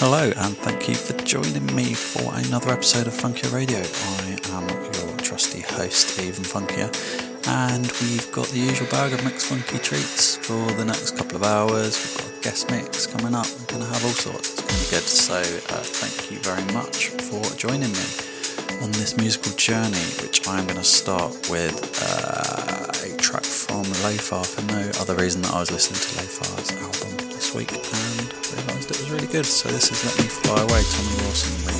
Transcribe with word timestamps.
Hello, 0.00 0.32
and 0.34 0.56
thank 0.56 0.88
you 0.88 0.94
for 0.94 1.12
joining 1.24 1.66
me 1.76 1.92
for 1.92 2.32
another 2.32 2.72
episode 2.72 3.06
of 3.06 3.12
Funkier 3.12 3.52
Radio. 3.52 3.76
I 3.76 4.56
am 4.56 4.66
your 4.96 5.14
trusty 5.18 5.60
host, 5.60 6.18
Even 6.18 6.42
Funkier, 6.42 6.88
and 7.46 7.84
we've 8.00 8.32
got 8.32 8.46
the 8.46 8.60
usual 8.60 8.88
bag 8.88 9.12
of 9.12 9.22
mixed 9.22 9.44
funky 9.44 9.76
treats 9.76 10.36
for 10.36 10.56
the 10.72 10.86
next 10.86 11.18
couple 11.18 11.36
of 11.36 11.42
hours. 11.42 12.00
We've 12.00 12.16
got 12.16 12.38
a 12.38 12.42
guest 12.42 12.70
mix 12.70 13.06
coming 13.06 13.34
up. 13.34 13.44
We're 13.44 13.76
going 13.76 13.82
to 13.84 13.92
have 13.92 14.02
all 14.02 14.16
sorts. 14.16 14.56
It's 14.56 14.64
going 14.64 14.72
to 14.72 14.80
be 14.80 14.90
good. 14.96 15.04
So, 15.04 15.36
uh, 15.36 15.84
thank 15.84 16.32
you 16.32 16.38
very 16.38 16.64
much 16.72 17.08
for 17.28 17.44
joining 17.60 17.92
me 17.92 18.06
on 18.80 18.92
this 18.96 19.18
musical 19.18 19.52
journey, 19.52 20.00
which 20.24 20.48
I'm 20.48 20.64
going 20.64 20.80
to 20.80 20.82
start 20.82 21.36
with 21.50 21.76
uh, 21.76 22.88
a 23.04 23.16
track 23.20 23.44
from 23.44 23.84
Lo-Fa 24.00 24.44
for 24.44 24.64
no 24.64 24.80
other 24.96 25.14
reason 25.20 25.42
that 25.42 25.52
I 25.52 25.60
was 25.60 25.70
listening 25.70 26.00
to 26.00 26.24
Lo-Fa's 26.24 26.72
album 26.80 27.28
this 27.36 27.54
week 27.54 27.68
it 28.90 29.00
was 29.00 29.10
really 29.10 29.26
good. 29.26 29.46
So 29.46 29.68
this 29.68 29.90
is 29.90 30.04
Let 30.04 30.18
Me 30.18 30.28
Fly 30.28 30.62
Away, 30.62 30.82
Tommy 30.82 31.79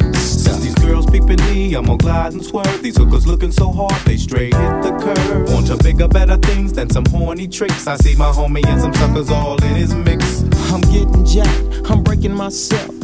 Since 0.00 0.60
these 0.60 0.74
girls 0.76 1.06
peeping 1.06 1.40
me, 1.46 1.74
I'm 1.74 1.84
gonna 1.86 1.98
glide 1.98 2.32
and 2.32 2.44
swerve. 2.44 2.82
These 2.82 2.96
hookers 2.96 3.26
looking 3.26 3.52
so 3.52 3.72
hard, 3.72 3.94
they 4.04 4.16
straight 4.16 4.54
hit 4.54 4.82
the 4.82 4.90
curve. 5.02 5.52
Want 5.52 5.66
to 5.68 5.76
bigger, 5.76 6.08
better 6.08 6.36
things 6.36 6.72
than 6.72 6.90
some 6.90 7.04
horny 7.06 7.48
tricks. 7.48 7.86
I 7.86 7.96
see 7.96 8.16
my 8.16 8.30
homie 8.30 8.66
and 8.66 8.80
some 8.80 8.94
suckers 8.94 9.30
all 9.30 9.62
in 9.62 9.74
his 9.74 9.94
mix. 9.94 10.42
I'm 10.72 10.80
getting 10.82 11.24
jacked, 11.24 11.90
I'm 11.90 12.02
breaking 12.02 12.34
myself. 12.34 13.03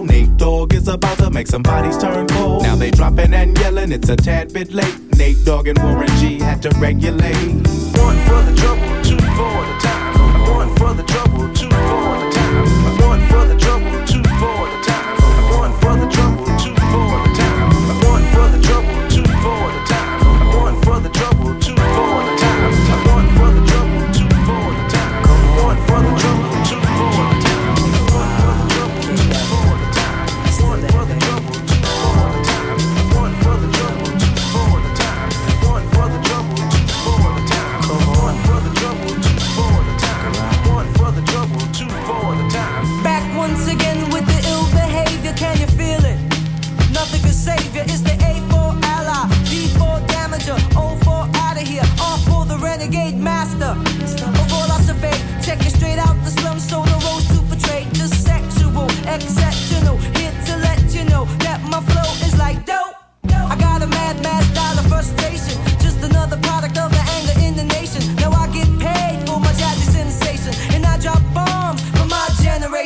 Nate 0.00 0.36
Dogg 0.36 0.72
is 0.72 0.88
about 0.88 1.18
to 1.18 1.30
make 1.30 1.46
some 1.46 1.62
bodies 1.62 1.98
turn 1.98 2.26
cold. 2.28 2.62
Now 2.62 2.76
they 2.76 2.90
dropping 2.90 3.34
and 3.34 3.58
yelling, 3.58 3.92
it's 3.92 4.08
a 4.08 4.16
tad 4.16 4.52
bit 4.52 4.72
late. 4.72 4.98
Nate 5.18 5.44
Dogg 5.44 5.68
and 5.68 5.78
Warren 5.82 6.08
G 6.18 6.38
had 6.38 6.62
to 6.62 6.70
regulate. 6.78 7.34
One 7.98 8.18
for 8.26 8.42
the 8.42 8.54
trouble, 8.56 9.02
two 9.04 9.16
for 9.16 9.58
the 9.68 9.78
time. 9.82 10.56
One 10.56 10.76
for 10.76 10.94
the 10.94 11.02
trouble, 11.02 11.48
two 11.54 11.68
for 11.68 12.18
the 12.18 12.21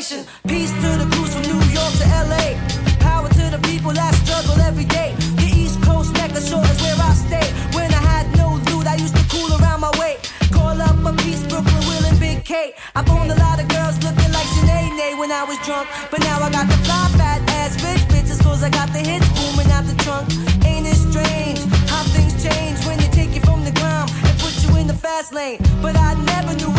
generation. 0.08 0.32
Peace 0.46 0.70
to 0.70 0.88
the 0.98 1.06
crews 1.14 1.34
from 1.34 1.42
New 1.42 1.62
York 1.72 1.92
to 1.98 2.06
LA. 2.06 2.54
Power 3.00 3.28
to 3.28 3.44
the 3.50 3.60
people 3.68 3.92
that 3.92 4.14
struggle 4.24 4.60
every 4.62 4.84
day. 4.84 5.14
The 5.36 5.48
East 5.54 5.82
Coast, 5.82 6.12
Mecca 6.14 6.40
Shore 6.40 6.64
is 6.64 6.80
where 6.82 6.96
I 6.96 7.12
stay. 7.14 7.46
When 7.74 7.92
I 7.92 8.02
had 8.02 8.26
no 8.36 8.60
loot, 8.70 8.86
I 8.86 8.96
used 8.96 9.16
to 9.16 9.24
cool 9.28 9.50
around 9.60 9.80
my 9.80 9.90
way. 9.98 10.16
Call 10.50 10.80
up 10.80 10.96
a 11.04 11.12
piece, 11.22 11.42
Brooklyn, 11.46 11.82
Will, 11.88 12.04
and 12.06 12.18
Big 12.20 12.44
K. 12.44 12.74
I 12.94 13.02
phoned 13.02 13.30
a 13.30 13.36
lot 13.36 13.60
of 13.60 13.68
girls 13.68 13.96
looking 14.02 14.32
like 14.32 14.48
Sinead 14.54 15.18
when 15.18 15.32
I 15.32 15.44
was 15.44 15.58
drunk. 15.66 15.88
But 16.10 16.20
now 16.20 16.40
I 16.40 16.50
got 16.50 16.66
the 16.68 16.78
fly 16.86 17.08
fat 17.18 17.40
ass 17.60 17.74
rich 17.82 18.04
bitches, 18.10 18.42
cause 18.42 18.62
I 18.62 18.70
got 18.70 18.92
the 18.92 19.00
hits 19.00 19.28
booming 19.34 19.70
out 19.72 19.84
the 19.86 19.96
trunk. 20.04 20.30
Ain't 20.64 20.86
it 20.86 20.96
strange 20.96 21.60
how 21.90 22.02
things 22.14 22.34
change 22.42 22.78
when 22.86 22.98
they 22.98 23.08
take 23.08 23.34
you 23.34 23.42
from 23.42 23.64
the 23.64 23.72
ground 23.72 24.10
and 24.24 24.34
put 24.38 24.54
you 24.62 24.76
in 24.76 24.86
the 24.86 24.94
fast 24.94 25.32
lane? 25.32 25.58
But 25.82 25.96
I 25.96 26.14
never 26.24 26.54
knew 26.54 26.75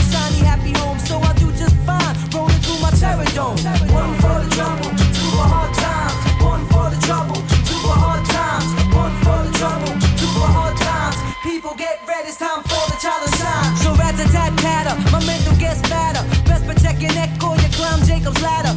One 2.98 4.18
for 4.18 4.42
the 4.42 4.50
trouble, 4.58 4.90
two 4.90 5.30
for 5.30 5.46
hard 5.46 5.74
times. 5.76 6.18
One 6.42 6.66
for 6.66 6.90
the 6.90 6.98
trouble, 7.06 7.36
two 7.62 7.78
for 7.86 7.94
hard 7.94 8.26
times. 8.26 8.74
One 8.90 9.14
for 9.22 9.38
the 9.46 9.54
trouble, 9.54 9.94
two 10.18 10.26
for 10.34 10.50
hard 10.50 10.76
times. 10.78 11.16
People 11.44 11.76
get 11.78 12.02
ready, 12.08 12.30
it's 12.30 12.38
time 12.38 12.64
for 12.64 12.90
the 12.90 12.98
child 12.98 13.22
to 13.22 13.38
shine. 13.38 13.76
So 13.78 13.94
rat 13.94 14.18
a 14.18 14.26
tat 14.34 14.58
tatter, 14.58 14.98
my 15.12 15.24
mental 15.26 15.56
gets 15.58 15.82
fatter. 15.88 16.26
Best 16.50 16.66
protect 16.66 17.00
your 17.00 17.14
neck 17.14 17.30
or 17.44 17.56
you 17.58 17.70
climb 17.78 18.02
Jacob's 18.02 18.42
ladder. 18.42 18.74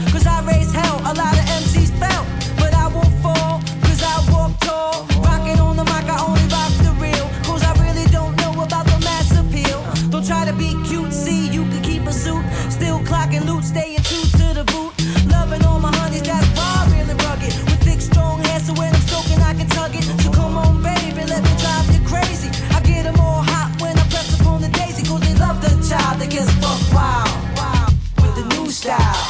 Child 25.90 26.20
that 26.20 26.30
gets 26.30 26.54
buck 26.62 26.78
wild. 26.94 27.94
With 28.22 28.34
the 28.38 28.46
new 28.54 28.70
style. 28.70 29.26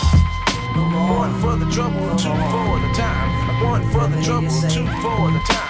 One 1.16 1.32
for 1.40 1.56
the 1.56 1.68
trouble, 1.72 2.10
two 2.20 2.28
for 2.52 2.76
the 2.84 2.90
time. 2.92 3.64
One 3.64 3.82
for 3.92 4.06
the 4.14 4.22
trouble, 4.22 4.50
two 4.68 4.86
for 5.00 5.30
the 5.32 5.40
time. 5.48 5.69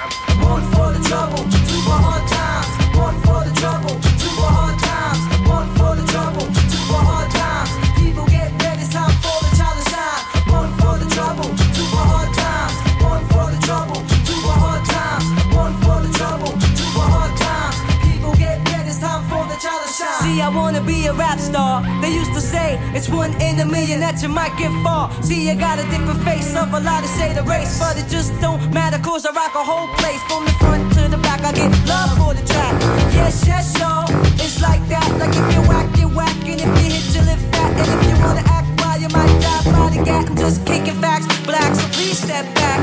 Used 22.41 22.53
say 22.53 22.81
it's 22.97 23.09
one 23.09 23.33
in 23.43 23.61
a 23.61 23.67
million 23.67 24.01
that 24.01 24.23
you 24.23 24.29
might 24.29 24.57
get 24.57 24.73
far. 24.83 25.13
See, 25.23 25.49
you 25.49 25.55
got 25.57 25.79
a 25.79 25.85
different 25.93 26.25
face 26.25 26.57
of 26.57 26.73
a 26.73 26.81
lot 26.81 27.05
of 27.05 27.11
shade 27.19 27.37
of 27.37 27.47
race, 27.47 27.79
but 27.79 27.99
it 28.01 28.09
just 28.09 28.33
don't 28.41 28.63
matter 28.73 28.99
cause 28.99 29.27
I 29.27 29.33
rock 29.33 29.55
a 29.55 29.63
whole 29.63 29.89
place 30.01 30.23
from 30.25 30.47
the 30.49 30.55
front 30.57 30.93
to 30.95 31.03
the 31.09 31.19
back. 31.19 31.45
I 31.45 31.53
get 31.53 31.71
love 31.87 32.17
for 32.17 32.33
the 32.33 32.45
track. 32.49 32.75
Yes, 33.13 33.45
yes, 33.47 33.77
y'all. 33.79 34.09
It's 34.41 34.63
like 34.63 34.81
that. 34.89 35.09
Like 35.21 35.37
if 35.37 35.47
you 35.53 35.61
whack, 35.69 35.89
you 36.01 36.09
whack, 36.09 36.37
and 36.49 36.61
if 36.65 36.71
you 36.81 36.89
hit, 36.97 37.05
you 37.13 37.23
live 37.29 37.43
fat. 37.53 37.73
And 37.77 37.89
if 37.93 38.01
you 38.09 38.17
wanna 38.25 38.45
act 38.57 38.69
wild, 38.81 39.01
you 39.05 39.11
might 39.13 39.35
die 39.45 39.65
by 39.73 39.87
the 39.93 40.01
gat. 40.03 40.25
I'm 40.31 40.37
just 40.37 40.65
kicking 40.65 40.99
facts, 41.05 41.29
black, 41.45 41.75
so 41.75 41.85
please 41.93 42.19
step 42.25 42.47
back. 42.55 42.81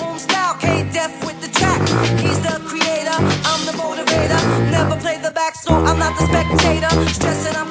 Home 0.00 0.18
style, 0.18 0.56
K 0.64 0.88
Def 0.94 1.12
with 1.26 1.38
the 1.44 1.50
track. 1.52 1.80
He's 2.24 2.40
the 2.40 2.56
creator, 2.64 3.18
I'm 3.50 3.60
the 3.68 3.74
motivator. 3.76 4.40
Never 4.72 4.96
play 4.96 5.18
the 5.20 5.30
back, 5.30 5.56
so 5.56 5.74
I'm 5.74 5.98
not 5.98 6.16
the 6.16 6.24
spectator. 6.24 6.88
Stressing, 7.12 7.56
I'm 7.56 7.67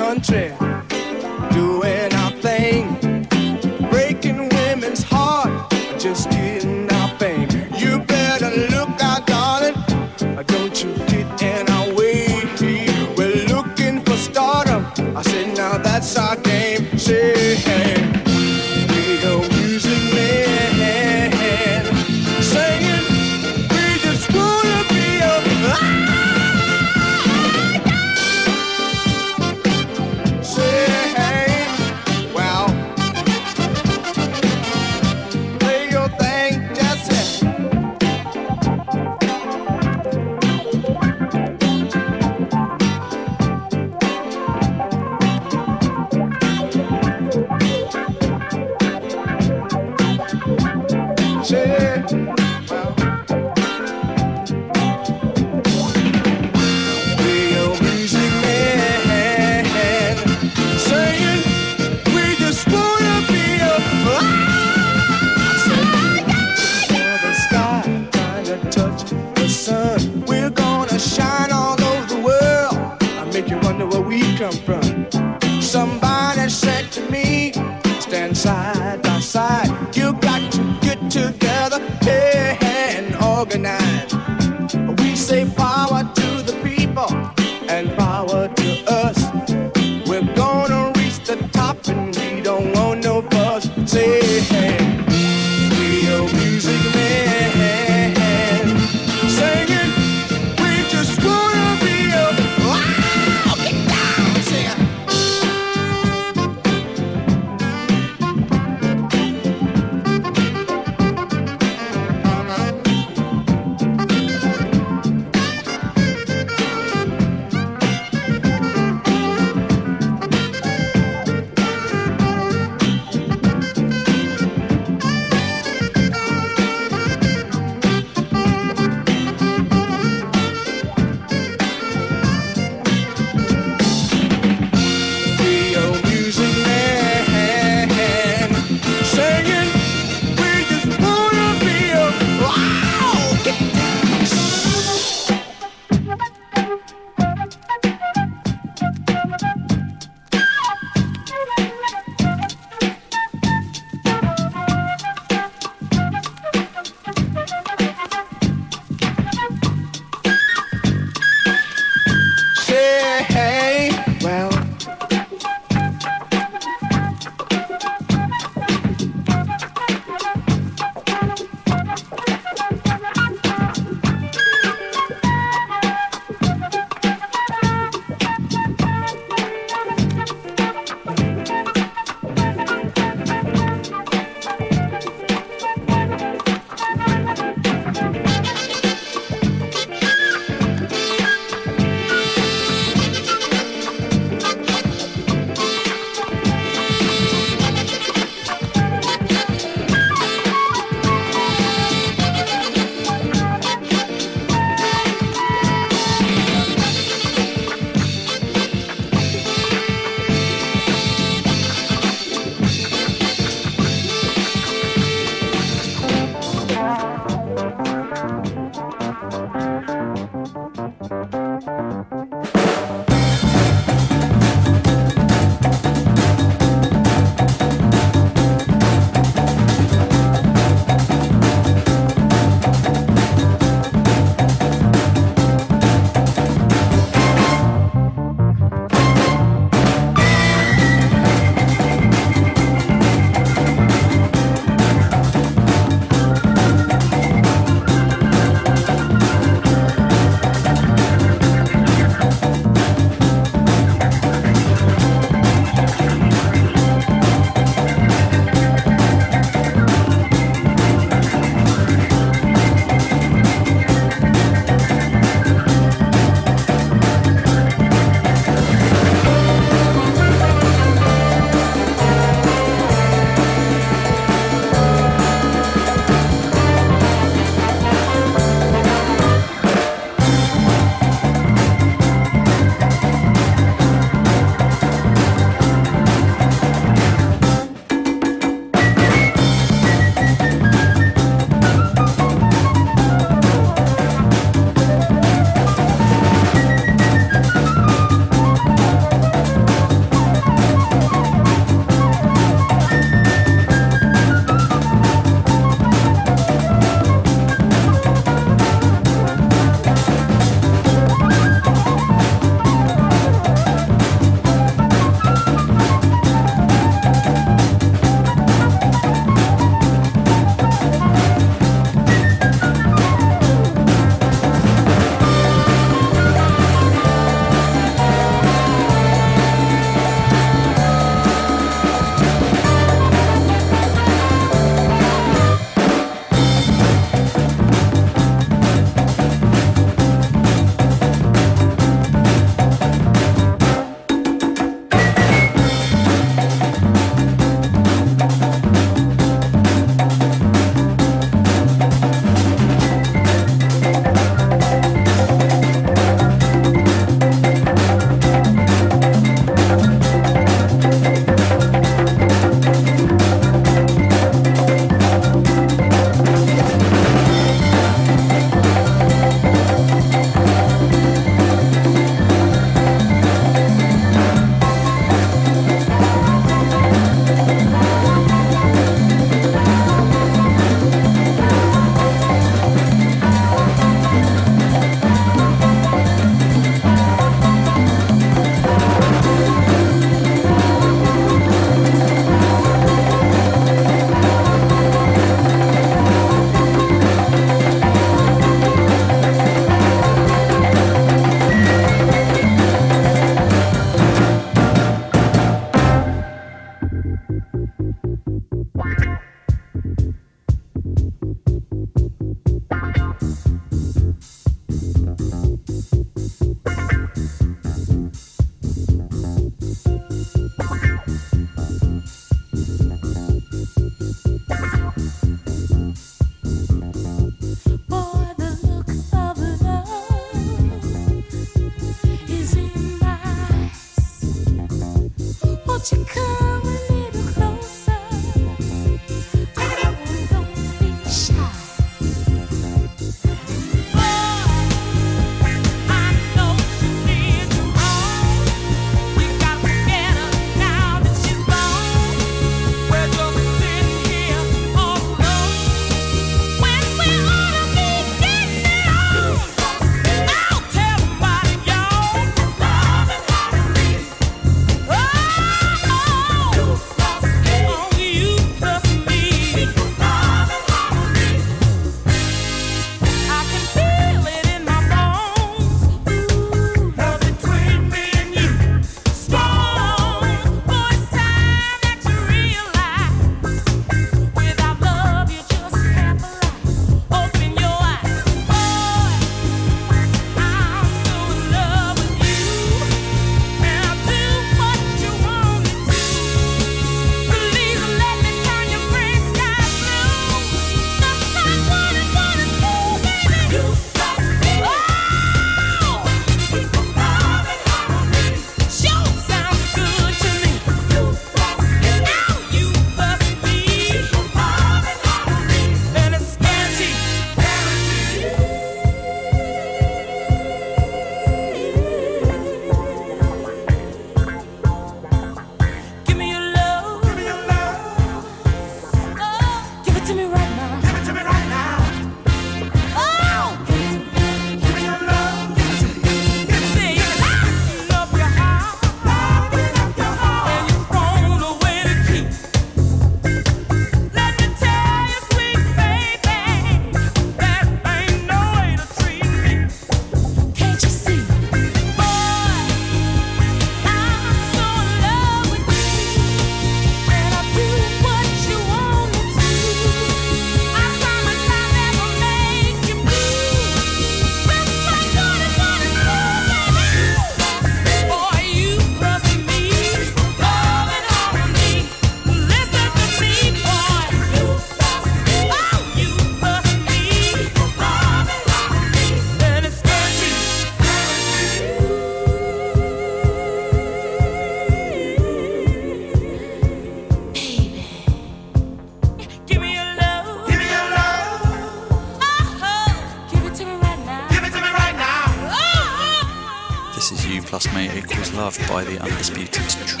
You 597.32 597.40
Plus 597.40 597.72
Me 597.72 597.88
Equals 597.96 598.30
Love 598.34 598.58
by 598.68 598.84
The 598.84 599.00
Undisputed 599.00 599.64
Truth. 599.86 600.00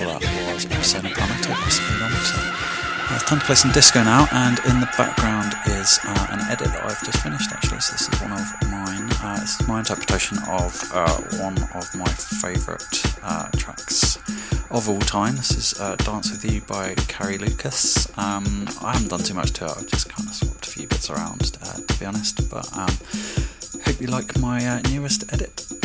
That 0.00 0.20
was 0.48 0.66
Planetary 0.66 1.70
Speedometer. 1.70 2.40
Uh, 3.06 3.14
it's 3.14 3.24
time 3.24 3.38
to 3.38 3.44
play 3.44 3.54
some 3.54 3.70
disco 3.70 4.02
now, 4.02 4.26
and 4.32 4.58
in 4.66 4.80
the 4.80 4.90
background 4.98 5.54
is 5.66 6.00
uh, 6.02 6.26
an 6.30 6.40
edit 6.50 6.66
that 6.66 6.82
I've 6.84 7.00
just 7.04 7.22
finished 7.22 7.52
actually. 7.52 7.78
So, 7.78 7.92
this 7.92 8.08
is 8.08 8.20
one 8.20 8.32
of 8.32 8.42
mine. 8.68 9.08
Uh, 9.22 9.38
this 9.38 9.60
is 9.60 9.68
my 9.68 9.78
interpretation 9.78 10.38
of 10.48 10.82
uh, 10.92 11.16
one 11.38 11.56
of 11.74 11.94
my 11.94 12.08
favourite 12.08 13.04
uh, 13.22 13.48
tracks 13.56 14.16
of 14.72 14.88
all 14.88 14.98
time. 14.98 15.36
This 15.36 15.52
is 15.52 15.80
uh, 15.80 15.94
Dance 15.94 16.32
With 16.32 16.44
You 16.44 16.60
by 16.62 16.94
Carrie 17.06 17.38
Lucas. 17.38 18.08
Um, 18.18 18.66
I 18.82 18.94
haven't 18.94 19.10
done 19.10 19.20
too 19.20 19.34
much 19.34 19.52
to 19.52 19.66
it, 19.66 19.70
I've 19.76 19.86
just 19.86 20.08
kind 20.08 20.28
of 20.28 20.34
swapped 20.34 20.66
a 20.66 20.70
few 20.70 20.88
bits 20.88 21.08
around 21.08 21.52
to 21.52 21.98
be 22.00 22.04
honest, 22.04 22.50
but 22.50 22.66
um, 22.76 22.90
hope 23.84 24.00
you 24.00 24.08
like 24.08 24.36
my 24.40 24.80
newest 24.90 25.32
edit. 25.32 25.79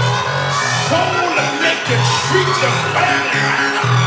To 0.88 0.98
make 1.62 1.88
you 1.90 1.98
treat 2.28 2.48
your 2.62 2.76
family 2.94 3.40
right. 3.40 4.01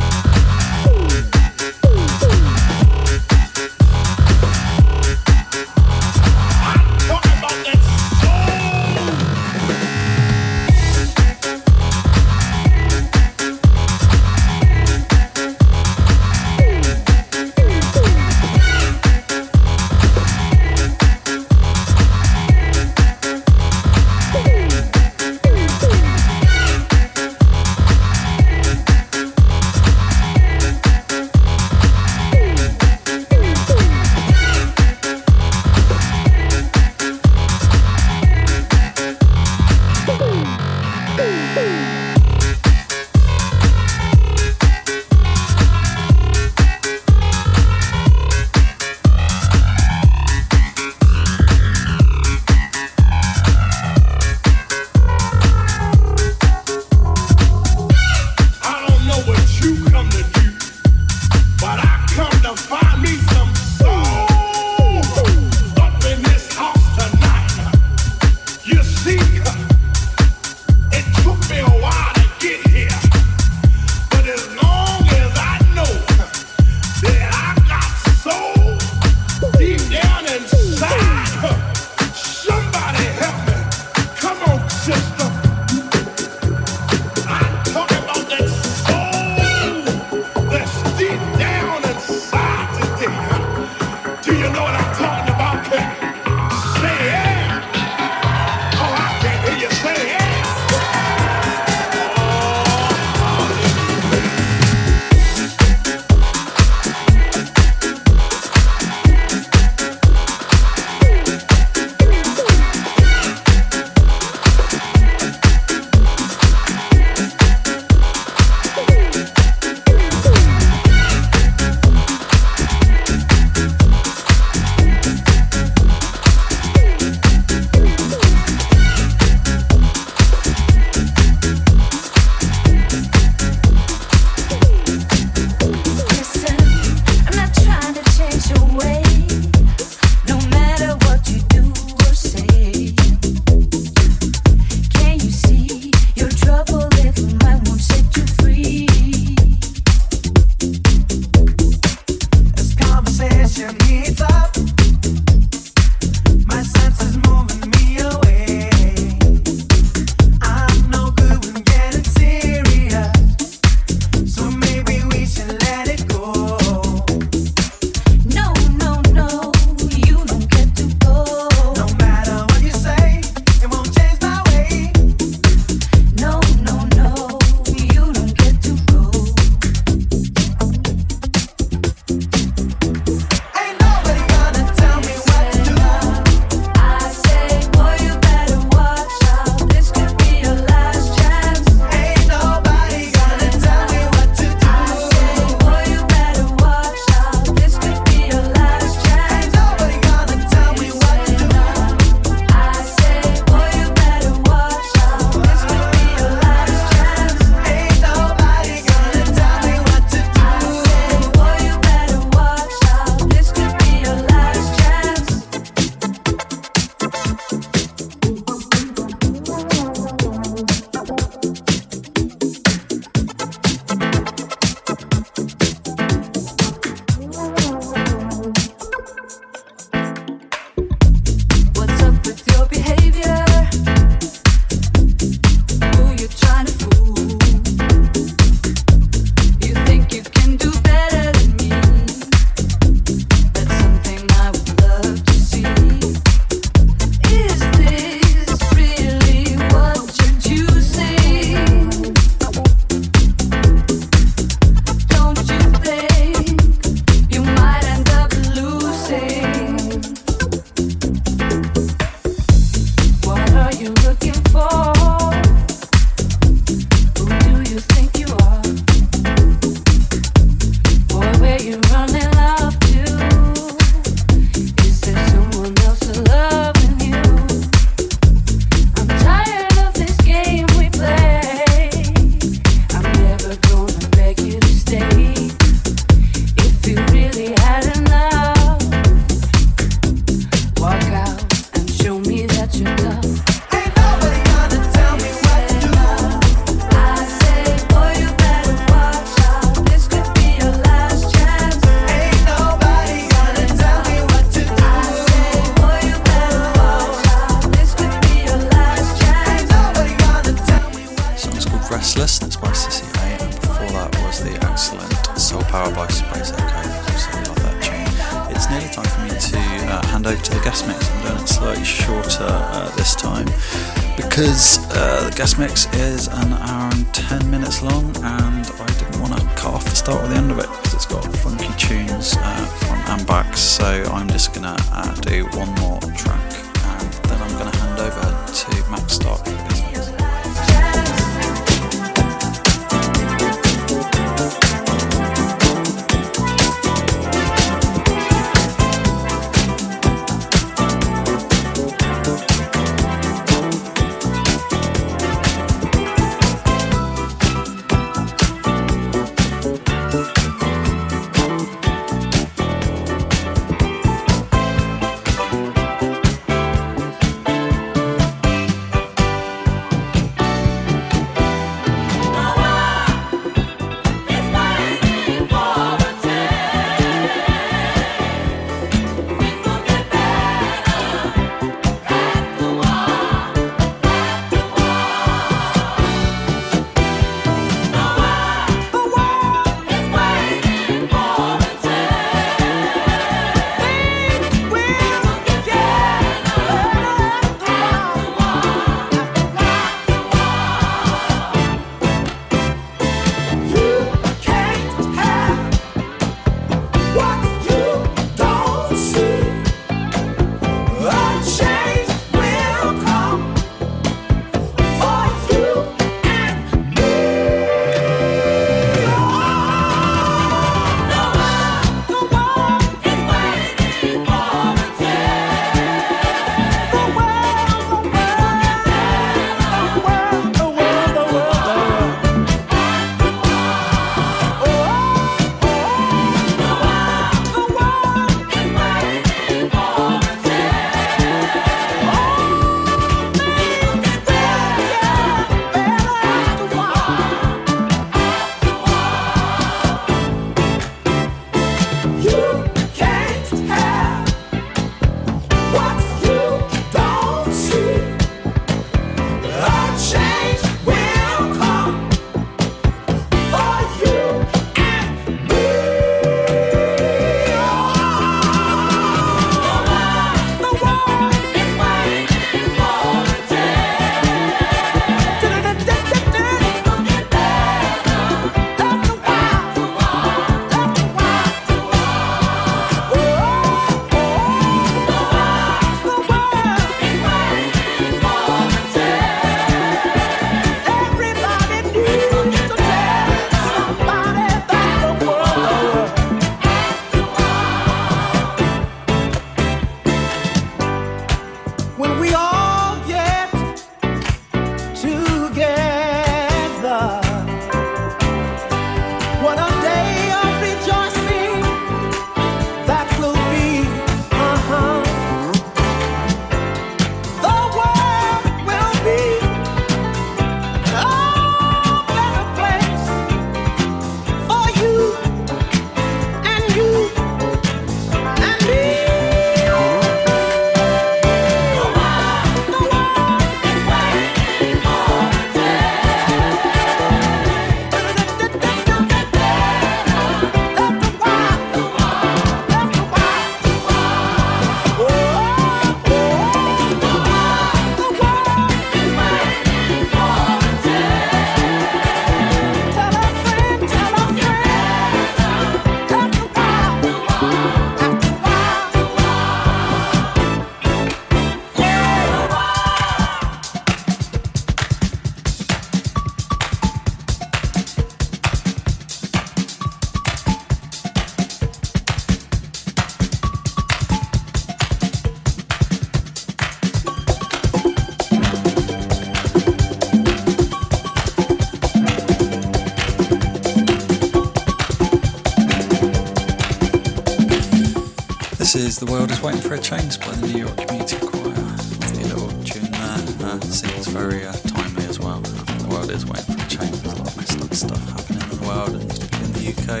the 589.04 589.12
world 589.12 589.30
is 589.30 589.42
waiting 589.42 589.60
for 589.60 589.74
a 589.74 589.78
change 589.78 590.18
by 590.20 590.30
the 590.36 590.46
New 590.46 590.58
York 590.64 590.76
Community 590.78 591.18
Choir. 591.18 591.52
It's 591.52 592.16
little 592.16 592.48
tune 592.64 592.90
there. 592.90 593.52
Uh, 593.52 593.60
seems 593.60 594.06
very 594.06 594.46
uh, 594.46 594.52
timely 594.52 595.04
as 595.04 595.20
well. 595.20 595.40
The 595.40 595.88
world 595.90 596.10
is 596.10 596.24
waiting 596.24 596.54
for 596.56 596.64
a 596.64 596.68
change. 596.68 596.96
There's 597.02 597.12
a 597.12 597.22
lot 597.22 597.28
of 597.28 597.36
messed 597.36 597.60
up 597.60 597.74
stuff 597.74 598.08
happening 598.08 598.42
in 598.42 598.56
the 598.56 598.66
world 598.66 598.94
and 598.94 599.12
in 599.44 599.52
the 599.52 599.68
UK 599.76 600.00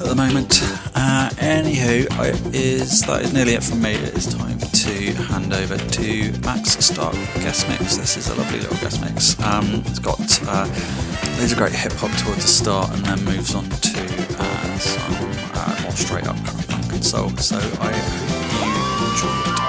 at 0.00 0.08
the 0.08 0.14
moment. 0.16 0.58
Uh, 0.96 1.30
anywho, 1.36 2.08
is 2.52 3.02
that 3.02 3.22
is 3.22 3.32
nearly 3.32 3.54
it 3.54 3.62
from 3.62 3.80
me. 3.80 3.92
It 3.92 4.14
is 4.14 4.26
time 4.34 4.58
to 4.58 5.12
hand 5.30 5.52
over 5.52 5.76
to 5.76 6.32
Max 6.40 6.84
Stark 6.84 7.14
guest 7.44 7.68
mix. 7.68 7.96
This 7.96 8.16
is 8.16 8.28
a 8.28 8.34
lovely 8.34 8.58
little 8.58 8.78
guest 8.78 9.00
mix. 9.02 9.38
Um, 9.40 9.82
it's 9.86 10.00
got 10.00 10.18
uh, 10.48 10.66
loads 11.38 11.52
of 11.52 11.58
great 11.58 11.72
hip 11.72 11.92
hop 11.92 12.10
towards 12.18 12.42
the 12.42 12.48
start 12.48 12.90
and 12.90 13.04
then 13.04 13.22
moves 13.24 13.54
on 13.54 13.68
to 13.68 14.00
uh, 14.40 14.78
some 14.78 15.14
uh, 15.54 15.80
more 15.82 15.92
straight 15.92 16.26
up 16.26 16.39
soul. 17.10 17.28
So 17.38 17.56
I 17.56 17.60
hope 17.60 19.00
you 19.00 19.06
enjoy 19.08 19.54
it. 19.54 19.59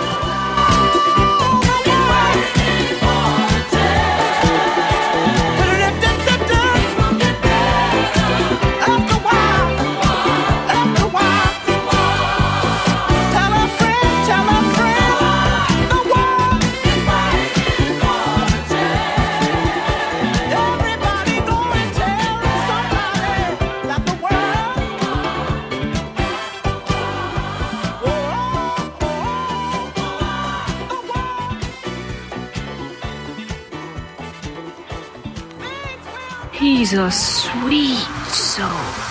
He's 36.61 36.93
a 36.93 37.09
sweet 37.09 38.05
soul. 38.27 39.10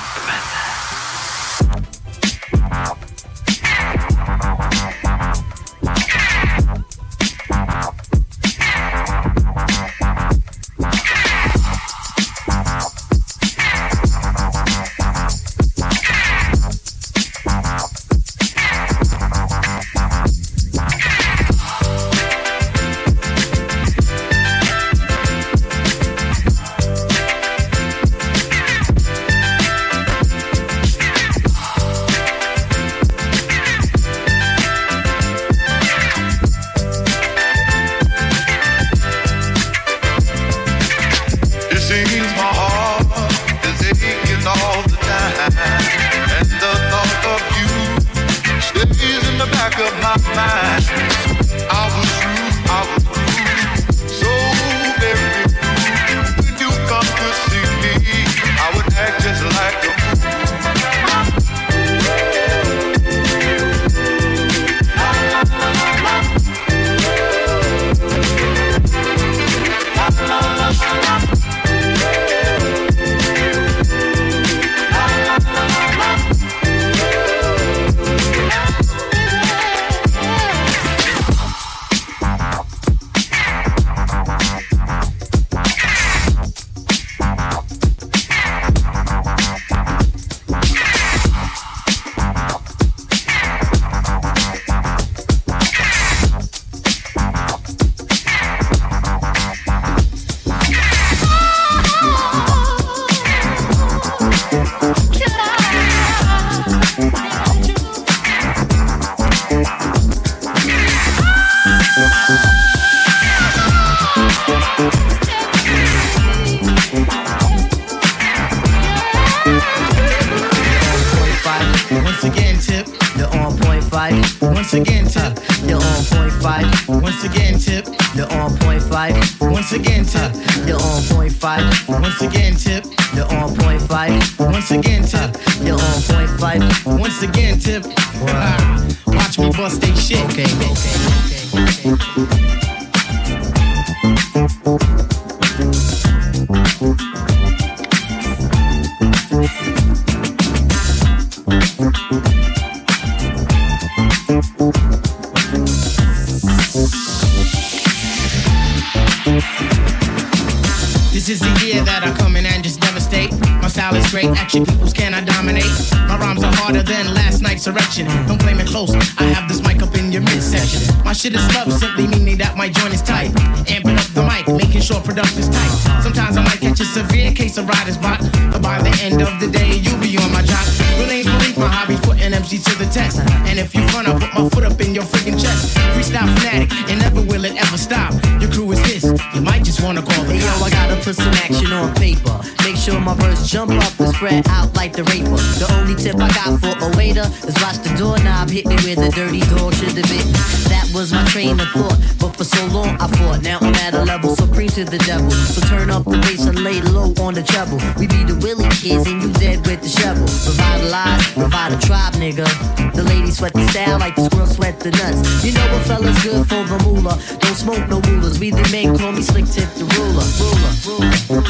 Jump 193.51 193.73
up 193.73 193.99
and 193.99 194.15
spread 194.15 194.47
out 194.47 194.73
like 194.77 194.93
the 194.93 195.03
raper. 195.11 195.35
The 195.59 195.67
only 195.75 195.99
tip 195.99 196.15
I 196.23 196.31
got 196.39 196.63
for 196.63 196.71
a 196.71 196.89
waiter 196.95 197.27
is 197.43 197.59
watch 197.59 197.83
the 197.83 197.91
doorknob 197.99 198.47
hit 198.49 198.63
me 198.63 198.79
where 198.87 198.95
the 198.95 199.11
dirty 199.11 199.43
dog 199.51 199.75
should 199.75 199.91
have 199.91 200.07
bitten. 200.07 200.31
That 200.71 200.87
was 200.95 201.11
my 201.11 201.27
train 201.35 201.59
of 201.59 201.67
thought, 201.75 201.99
but 202.23 202.39
for 202.39 202.45
so 202.45 202.63
long 202.71 202.95
I 203.03 203.11
fought. 203.11 203.43
Now 203.43 203.59
I'm 203.59 203.75
at 203.83 203.95
a 203.95 204.05
level 204.07 204.37
supreme 204.37 204.71
to 204.79 204.85
the 204.85 205.03
devil. 205.03 205.33
So 205.33 205.67
turn 205.67 205.91
up 205.91 206.05
the 206.05 206.23
bass 206.23 206.47
and 206.47 206.63
lay 206.63 206.81
low 206.95 207.11
on 207.19 207.35
the 207.35 207.43
treble. 207.43 207.83
We 207.99 208.07
be 208.07 208.23
the 208.23 208.39
Willie 208.39 208.71
kids 208.71 209.11
and 209.11 209.19
you 209.19 209.35
dead 209.35 209.67
with 209.67 209.83
the 209.83 209.91
shovel. 209.91 210.31
Revitalize, 210.47 211.35
revive 211.35 211.75
a 211.75 211.79
tribe, 211.83 212.15
nigga. 212.23 212.47
The 212.95 213.03
ladies 213.03 213.43
sweat 213.43 213.53
the 213.53 213.67
style 213.75 213.99
like 213.99 214.15
the 214.15 214.31
squirrels 214.31 214.55
sweat 214.55 214.79
the 214.79 214.95
nuts. 214.95 215.27
You 215.43 215.59
know 215.59 215.67
what 215.75 215.83
fella's 215.91 216.23
good 216.23 216.47
for 216.47 216.63
the 216.71 216.79
moolah. 216.87 217.19
Don't 217.43 217.59
smoke 217.59 217.83
no 217.91 217.99
rulers. 218.15 218.39
We 218.39 218.55
the 218.55 218.63
men 218.71 218.95
call 218.95 219.11
me 219.11 219.27
slick 219.27 219.51
tip 219.51 219.67
the 219.75 219.91
ruler. 219.99 220.23
Ruler, 220.39 220.71
ruler, 220.87 221.43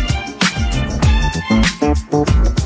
ruler. 0.00 0.21
Thank 1.82 2.12
you. 2.12 2.61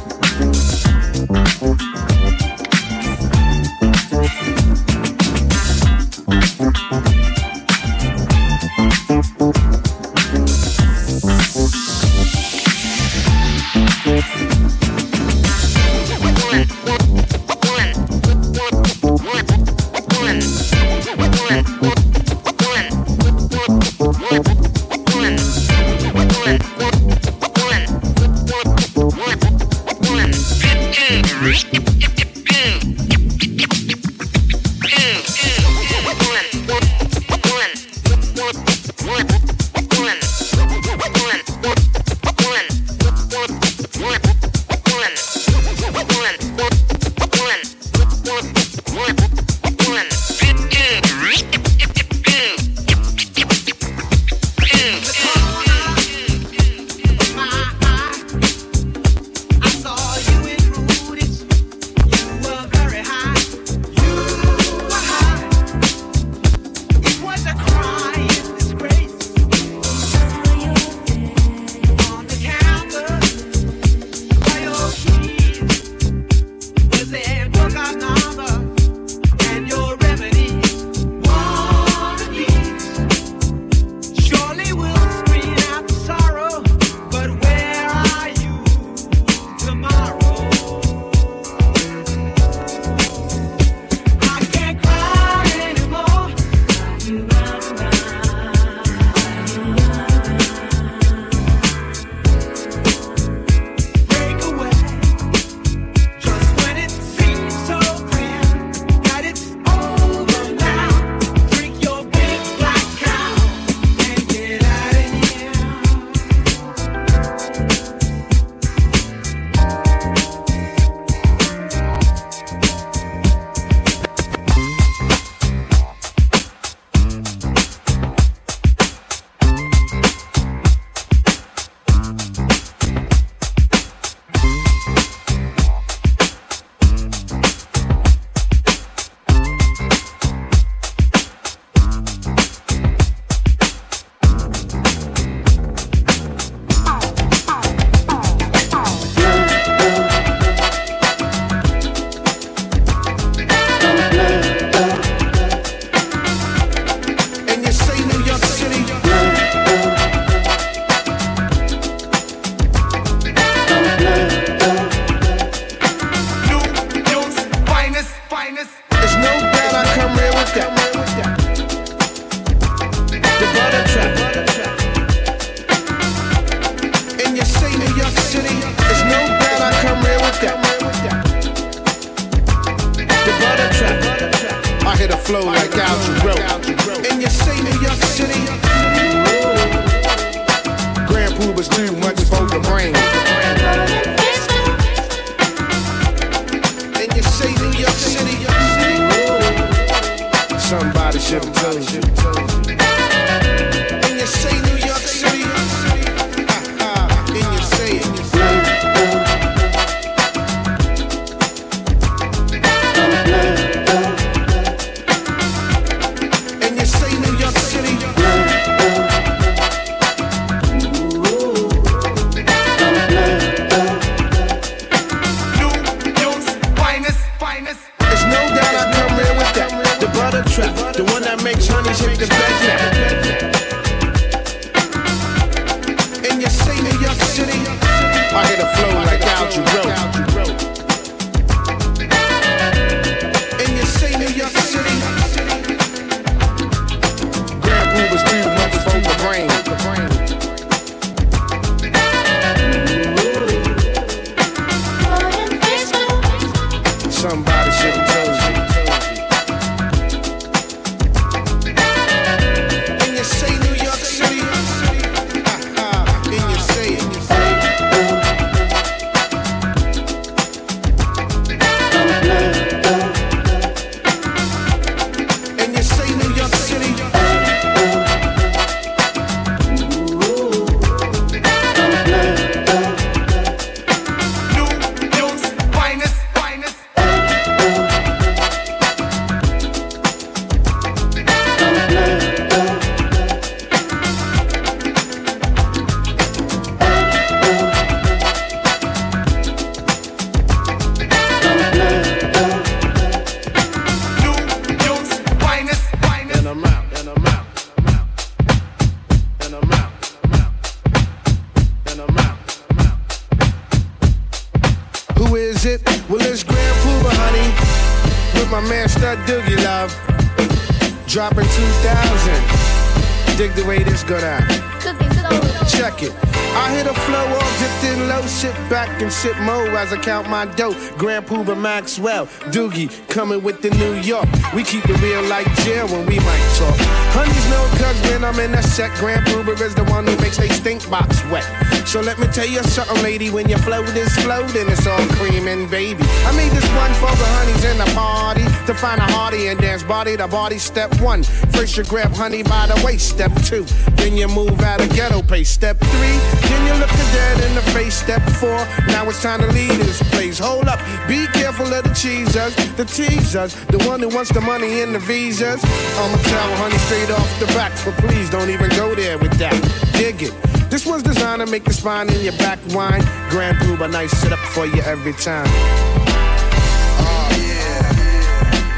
Count 330.27 330.49
my 330.49 330.55
dough. 330.57 330.74
Grand 330.99 331.27
Puba 331.27 331.59
Maxwell, 331.59 332.27
Doogie, 332.51 332.91
coming 333.09 333.43
with 333.43 333.62
the 333.62 333.70
New 333.70 333.95
York. 333.95 334.27
We 334.55 334.64
keep 334.64 334.85
it 334.89 335.01
real 335.01 335.22
like 335.29 335.47
jail 335.62 335.87
when 335.87 336.07
we 336.07 336.18
might 336.18 336.47
talk. 336.59 336.74
Honeys 337.14 337.51
no 337.51 337.62
cause 337.79 338.01
when 338.11 338.24
I'm 338.24 338.39
in 338.41 338.55
a 338.55 338.62
set, 338.62 338.91
Grand 338.99 339.24
Puba 339.27 339.61
is 339.61 339.74
the 339.74 339.85
one 339.85 340.07
who 340.07 340.16
makes 340.16 340.39
they 340.39 340.49
stink 340.49 340.89
box 340.91 341.22
wet. 341.31 341.45
So 341.87 342.01
let 342.01 342.18
me 342.18 342.27
tell 342.27 342.47
you 342.47 342.62
something, 342.64 343.03
lady, 343.03 343.31
when 343.31 343.49
your 343.49 343.59
float 343.59 343.89
is 343.91 344.14
floating, 344.18 344.68
it's 344.68 344.87
all 344.87 345.07
creaming, 345.16 345.68
baby. 345.68 346.03
I 346.24 346.33
made 346.35 346.51
this 346.53 346.68
one 346.74 346.93
for 346.95 347.14
the 347.14 347.27
honeys 347.39 347.64
in 347.64 347.79
the 347.79 347.91
party 347.95 348.45
to 348.67 348.75
find 348.75 348.99
a 348.99 349.05
hearty 349.05 349.47
and 349.47 349.61
dance 349.61 349.83
body 349.85 350.17
to 350.17 350.27
body. 350.27 350.59
Step 350.59 351.01
one, 351.01 351.23
first 351.55 351.77
you 351.77 351.85
grab 351.85 352.12
honey 352.12 352.43
by 352.43 352.67
the 352.67 352.81
waist. 352.85 353.09
Step 353.09 353.33
two, 353.45 353.64
then 353.95 354.17
you 354.17 354.27
move 354.29 354.61
out 354.61 354.81
of 354.81 354.91
ghetto 354.91 355.23
pace. 355.23 355.49
Step 355.51 355.79
three, 355.79 356.19
then 356.49 356.67
you 356.67 356.75
look 356.81 356.91
the 356.91 357.09
dead 357.14 357.45
in 357.49 357.55
the 357.55 357.62
face. 357.73 357.95
Step 357.95 358.23
four, 358.41 358.59
now 358.89 359.09
it's 359.09 359.23
time 359.23 359.41
to 359.41 359.47
leave 359.53 359.77
this 359.79 360.03
place. 360.11 360.39
Hold 360.39 360.67
up, 360.67 360.81
be 361.07 361.27
careful 361.29 361.73
of 361.73 361.85
the 361.85 361.95
cheesers, 361.95 362.55
the 362.77 362.85
teasers, 362.85 363.55
the 363.67 363.79
one 363.87 364.01
who 364.01 364.09
wants 364.09 364.33
the 364.33 364.41
money 364.41 364.83
and 364.83 364.95
the 364.95 364.99
visas. 364.99 365.62
I'ma 365.64 366.17
tell 366.23 366.57
honey 366.57 366.79
straight 366.79 367.11
off 367.11 367.41
the 367.41 367.47
back, 367.55 367.73
but 367.85 367.95
please 368.05 368.29
don't 368.31 368.51
even 368.51 368.71
go 368.71 368.95
there 368.95 369.19
with 369.19 369.33
that. 369.39 369.55
Dig 369.93 370.23
it. 370.23 370.35
This 370.71 370.85
one's 370.85 371.05
designed 371.05 371.41
to 371.41 371.47
make 371.47 371.64
the 371.64 371.73
spine 371.73 372.12
in 372.12 372.21
your 372.23 372.37
back 372.39 372.59
whine. 372.73 373.05
Grand 373.31 373.57
Puba, 373.59 373.91
nice 373.91 374.11
sit 374.11 374.33
up 374.33 374.41
for 374.41 374.67
you 374.67 374.83
every 374.83 375.12
time. 375.12 375.47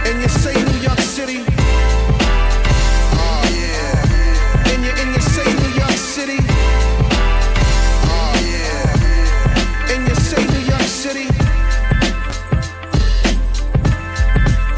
And 0.08 0.22
you 0.22 0.28
say 0.28 0.54
New 0.54 0.80
York 0.80 0.98
City. 1.00 1.44
Oh 3.12 3.42
yeah. 3.60 4.70
And 4.70 4.82
you 4.82 4.90
and 4.90 5.14
you 5.14 5.20
say 5.20 5.44
New 5.44 5.72
York 5.82 5.98
City. 6.16 6.38
Oh 8.16 8.32
yeah. 8.52 9.92
And 9.92 10.08
you 10.08 10.14
say 10.14 10.42
New 10.54 10.64
York 10.72 10.88
City. 11.04 11.28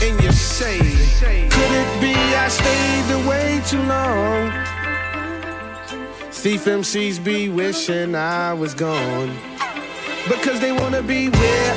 And 0.05 0.21
you 0.21 0.33
say, 0.33 0.79
could 1.49 1.73
it 1.83 2.01
be 2.01 2.15
I 2.35 2.49
stayed 2.49 3.11
away 3.23 3.63
too 3.69 3.83
long? 3.85 4.51
Thief 6.33 6.65
MCs 6.65 7.23
be 7.23 7.49
wishing 7.49 8.17
I 8.17 8.53
was 8.53 8.75
gone. 8.75 9.31
Because 10.29 10.59
they 10.59 10.73
wanna 10.73 11.03
be 11.03 11.29
where 11.29 11.70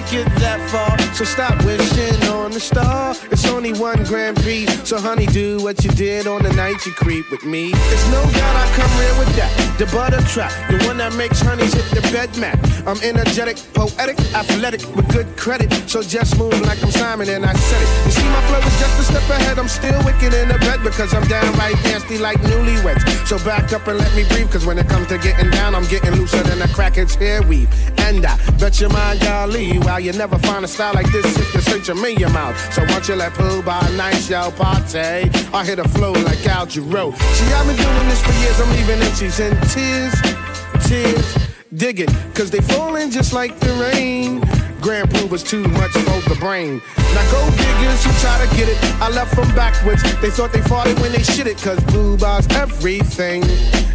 can't 0.00 0.28
get 0.28 0.40
that 0.40 0.60
far. 0.70 0.98
So 1.14 1.24
stop 1.24 1.56
wishing 1.64 2.22
on 2.28 2.50
the 2.50 2.60
star. 2.60 3.14
It's 3.30 3.46
only 3.46 3.72
one 3.72 4.04
grand 4.04 4.36
Prix. 4.38 4.66
So 4.84 4.98
honey, 4.98 5.26
do 5.26 5.58
what 5.62 5.82
you 5.84 5.90
did 5.90 6.26
on 6.26 6.42
the 6.42 6.52
night 6.52 6.84
you 6.86 6.92
creep 6.92 7.30
with 7.30 7.44
me. 7.44 7.72
There's 7.72 8.10
no 8.10 8.22
doubt 8.22 8.56
I 8.56 8.66
come 8.76 8.90
real 8.98 9.18
with 9.18 9.34
that. 9.36 9.50
The 9.78 9.86
butter 9.86 10.20
trap, 10.22 10.52
the 10.70 10.84
one 10.86 10.98
that 10.98 11.14
makes 11.14 11.40
honeys 11.40 11.74
hit 11.74 11.86
the 11.90 12.02
bed 12.12 12.36
mat. 12.36 12.58
I'm 12.86 12.98
energetic, 13.02 13.56
poetic, 13.74 14.18
athletic, 14.34 14.82
with 14.94 15.08
good 15.12 15.36
credit. 15.36 15.72
So 15.88 16.02
just 16.02 16.38
move 16.38 16.60
like 16.62 16.82
I'm 16.82 16.90
Simon 16.90 17.28
and 17.28 17.44
I 17.44 17.52
said 17.54 17.82
it. 17.82 17.90
You 18.06 18.12
see, 18.12 18.28
my 18.28 18.42
flow 18.48 18.58
is 18.58 18.78
just 18.78 19.00
a 19.00 19.04
step 19.04 19.28
ahead. 19.30 19.58
I'm 19.58 19.68
still 19.68 19.98
wicked 20.04 20.34
in 20.34 20.48
the 20.48 20.58
bed 20.58 20.82
because 20.82 21.14
I'm 21.14 21.26
downright 21.28 21.74
nasty 21.84 22.18
like 22.18 22.38
newlyweds. 22.40 23.02
So 23.26 23.38
back 23.44 23.72
up 23.72 23.86
and 23.86 23.98
let 23.98 24.14
me 24.14 24.24
breathe, 24.28 24.50
cause 24.50 24.66
when 24.66 24.78
it 24.78 24.88
comes 24.88 25.08
to 25.08 25.18
getting 25.18 25.50
down, 25.50 25.74
I'm 25.74 25.86
getting 25.86 26.12
looser 26.14 26.42
than 26.42 26.62
a 26.62 26.66
crackhead's 26.66 27.14
hair 27.14 27.42
weave. 27.42 27.68
And 28.08 28.24
I 28.24 28.38
bet 28.58 28.80
your 28.80 28.88
mind, 28.88 29.20
golly, 29.20 29.78
while 29.80 30.00
you 30.00 30.12
never 30.12 30.38
find 30.38 30.64
a 30.64 30.68
style 30.68 30.94
like 30.94 31.12
this 31.12 31.26
if 31.36 31.54
you 31.54 31.60
search 31.60 31.90
a 31.90 31.94
million 31.94 32.32
mouth. 32.32 32.56
So 32.72 32.82
once 32.88 33.06
you 33.06 33.14
let 33.16 33.34
Pooh 33.34 33.60
by 33.60 33.86
a 33.86 33.96
nice 33.98 34.30
y'all 34.30 34.50
party, 34.50 35.28
I 35.52 35.62
hit 35.62 35.78
a 35.78 35.86
flow 35.86 36.12
like 36.12 36.46
Al 36.46 36.66
Jarreau. 36.66 37.14
See, 37.14 37.52
I've 37.52 37.66
been 37.66 37.76
doing 37.76 38.08
this 38.08 38.22
for 38.24 38.32
years, 38.40 38.60
I'm 38.60 38.70
leaving 38.70 38.98
MCs 39.00 39.40
in 39.44 39.54
tears, 39.68 40.88
tears. 40.88 41.48
Dig 41.74 42.00
it, 42.00 42.10
cause 42.34 42.50
they 42.50 42.62
falling 42.62 43.10
just 43.10 43.34
like 43.34 43.60
the 43.60 43.74
rain. 43.74 44.40
Grand 44.80 45.10
was 45.30 45.42
too 45.42 45.66
much 45.68 45.92
for 45.92 46.28
the 46.28 46.36
brain. 46.40 46.80
Now 47.14 47.30
go 47.30 47.50
diggers 47.50 48.04
who 48.04 48.12
try 48.20 48.46
to 48.46 48.56
get 48.56 48.68
it, 48.68 48.78
I 49.00 49.10
left 49.10 49.34
them 49.36 49.48
backwards. 49.54 50.02
They 50.20 50.30
thought 50.30 50.52
they 50.52 50.60
it 50.86 50.98
when 51.00 51.12
they 51.12 51.22
shit 51.22 51.46
it, 51.46 51.58
cause 51.58 51.78
Puba's 51.90 52.46
everything. 52.56 53.42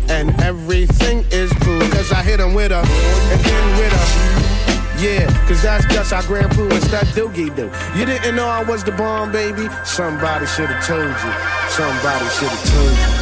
And 0.10 0.30
everything 0.42 1.26
is 1.32 1.54
Pooh, 1.62 1.80
cause 1.92 2.12
I 2.12 2.22
hit 2.22 2.38
them 2.38 2.54
with 2.54 2.72
a, 2.72 2.80
and 2.80 3.42
then 3.42 3.78
with 3.78 3.94
a. 3.94 4.44
Yeah, 5.02 5.48
cause 5.48 5.62
that's 5.62 5.86
just 5.94 6.14
how 6.14 6.22
Grand 6.22 6.52
and 6.52 6.70
that 6.92 7.08
doogie 7.08 7.54
do. 7.56 7.72
You 7.98 8.06
didn't 8.06 8.36
know 8.36 8.48
I 8.48 8.64
was 8.64 8.84
the 8.84 8.92
bomb, 8.92 9.32
baby? 9.32 9.68
Somebody 9.86 10.46
should've 10.46 10.84
told 10.86 11.02
you. 11.02 11.34
Somebody 11.70 12.26
should've 12.30 12.72
told 12.72 12.98
you. 12.98 13.13